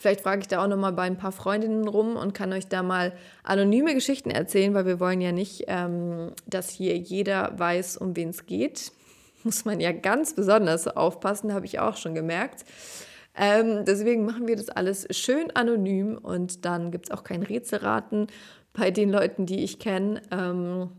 Vielleicht 0.00 0.20
frage 0.22 0.40
ich 0.40 0.48
da 0.48 0.62
auch 0.62 0.68
nochmal 0.68 0.92
bei 0.92 1.04
ein 1.04 1.16
paar 1.16 1.30
Freundinnen 1.30 1.86
rum 1.86 2.16
und 2.16 2.34
kann 2.34 2.52
euch 2.52 2.66
da 2.66 2.82
mal 2.82 3.12
anonyme 3.44 3.94
Geschichten 3.94 4.30
erzählen, 4.30 4.74
weil 4.74 4.84
wir 4.84 4.98
wollen 4.98 5.20
ja 5.20 5.30
nicht, 5.30 5.64
ähm, 5.68 6.32
dass 6.46 6.68
hier 6.68 6.96
jeder 6.96 7.56
weiß, 7.56 7.98
um 7.98 8.16
wen 8.16 8.30
es 8.30 8.46
geht. 8.46 8.90
Muss 9.44 9.64
man 9.64 9.78
ja 9.78 9.92
ganz 9.92 10.34
besonders 10.34 10.88
aufpassen, 10.88 11.54
habe 11.54 11.66
ich 11.66 11.78
auch 11.78 11.96
schon 11.96 12.16
gemerkt. 12.16 12.64
Ähm, 13.36 13.84
deswegen 13.84 14.24
machen 14.24 14.48
wir 14.48 14.56
das 14.56 14.70
alles 14.70 15.06
schön 15.16 15.52
anonym 15.52 16.18
und 16.18 16.64
dann 16.64 16.90
gibt 16.90 17.06
es 17.06 17.10
auch 17.12 17.22
kein 17.22 17.44
Rätselraten 17.44 18.26
bei 18.72 18.90
den 18.90 19.10
Leuten, 19.10 19.46
die 19.46 19.62
ich 19.62 19.78
kenne. 19.78 20.20
Ähm, 20.32 20.90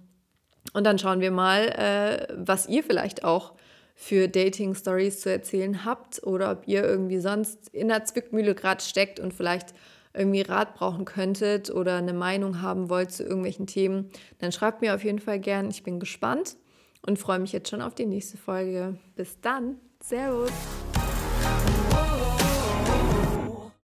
und 0.73 0.83
dann 0.83 0.99
schauen 0.99 1.21
wir 1.21 1.31
mal, 1.31 1.69
äh, 1.69 2.33
was 2.35 2.67
ihr 2.67 2.83
vielleicht 2.83 3.23
auch 3.23 3.53
für 3.95 4.27
Dating-Stories 4.27 5.21
zu 5.21 5.31
erzählen 5.31 5.83
habt 5.83 6.21
oder 6.23 6.51
ob 6.51 6.67
ihr 6.67 6.83
irgendwie 6.83 7.19
sonst 7.19 7.69
in 7.73 7.87
der 7.87 8.05
Zwickmühle 8.05 8.53
gerade 8.53 8.83
steckt 8.83 9.19
und 9.19 9.33
vielleicht 9.33 9.73
irgendwie 10.13 10.41
Rat 10.41 10.75
brauchen 10.75 11.05
könntet 11.05 11.71
oder 11.71 11.95
eine 11.95 12.13
Meinung 12.13 12.61
haben 12.61 12.89
wollt 12.89 13.11
zu 13.11 13.23
irgendwelchen 13.23 13.67
Themen, 13.67 14.09
dann 14.39 14.51
schreibt 14.51 14.81
mir 14.81 14.95
auf 14.95 15.03
jeden 15.03 15.19
Fall 15.19 15.39
gern. 15.39 15.69
Ich 15.69 15.83
bin 15.83 15.99
gespannt 15.99 16.57
und 17.05 17.17
freue 17.17 17.39
mich 17.39 17.51
jetzt 17.51 17.69
schon 17.69 17.81
auf 17.81 17.95
die 17.95 18.05
nächste 18.05 18.37
Folge. 18.37 18.97
Bis 19.15 19.39
dann. 19.41 19.77
Servus. 20.01 20.51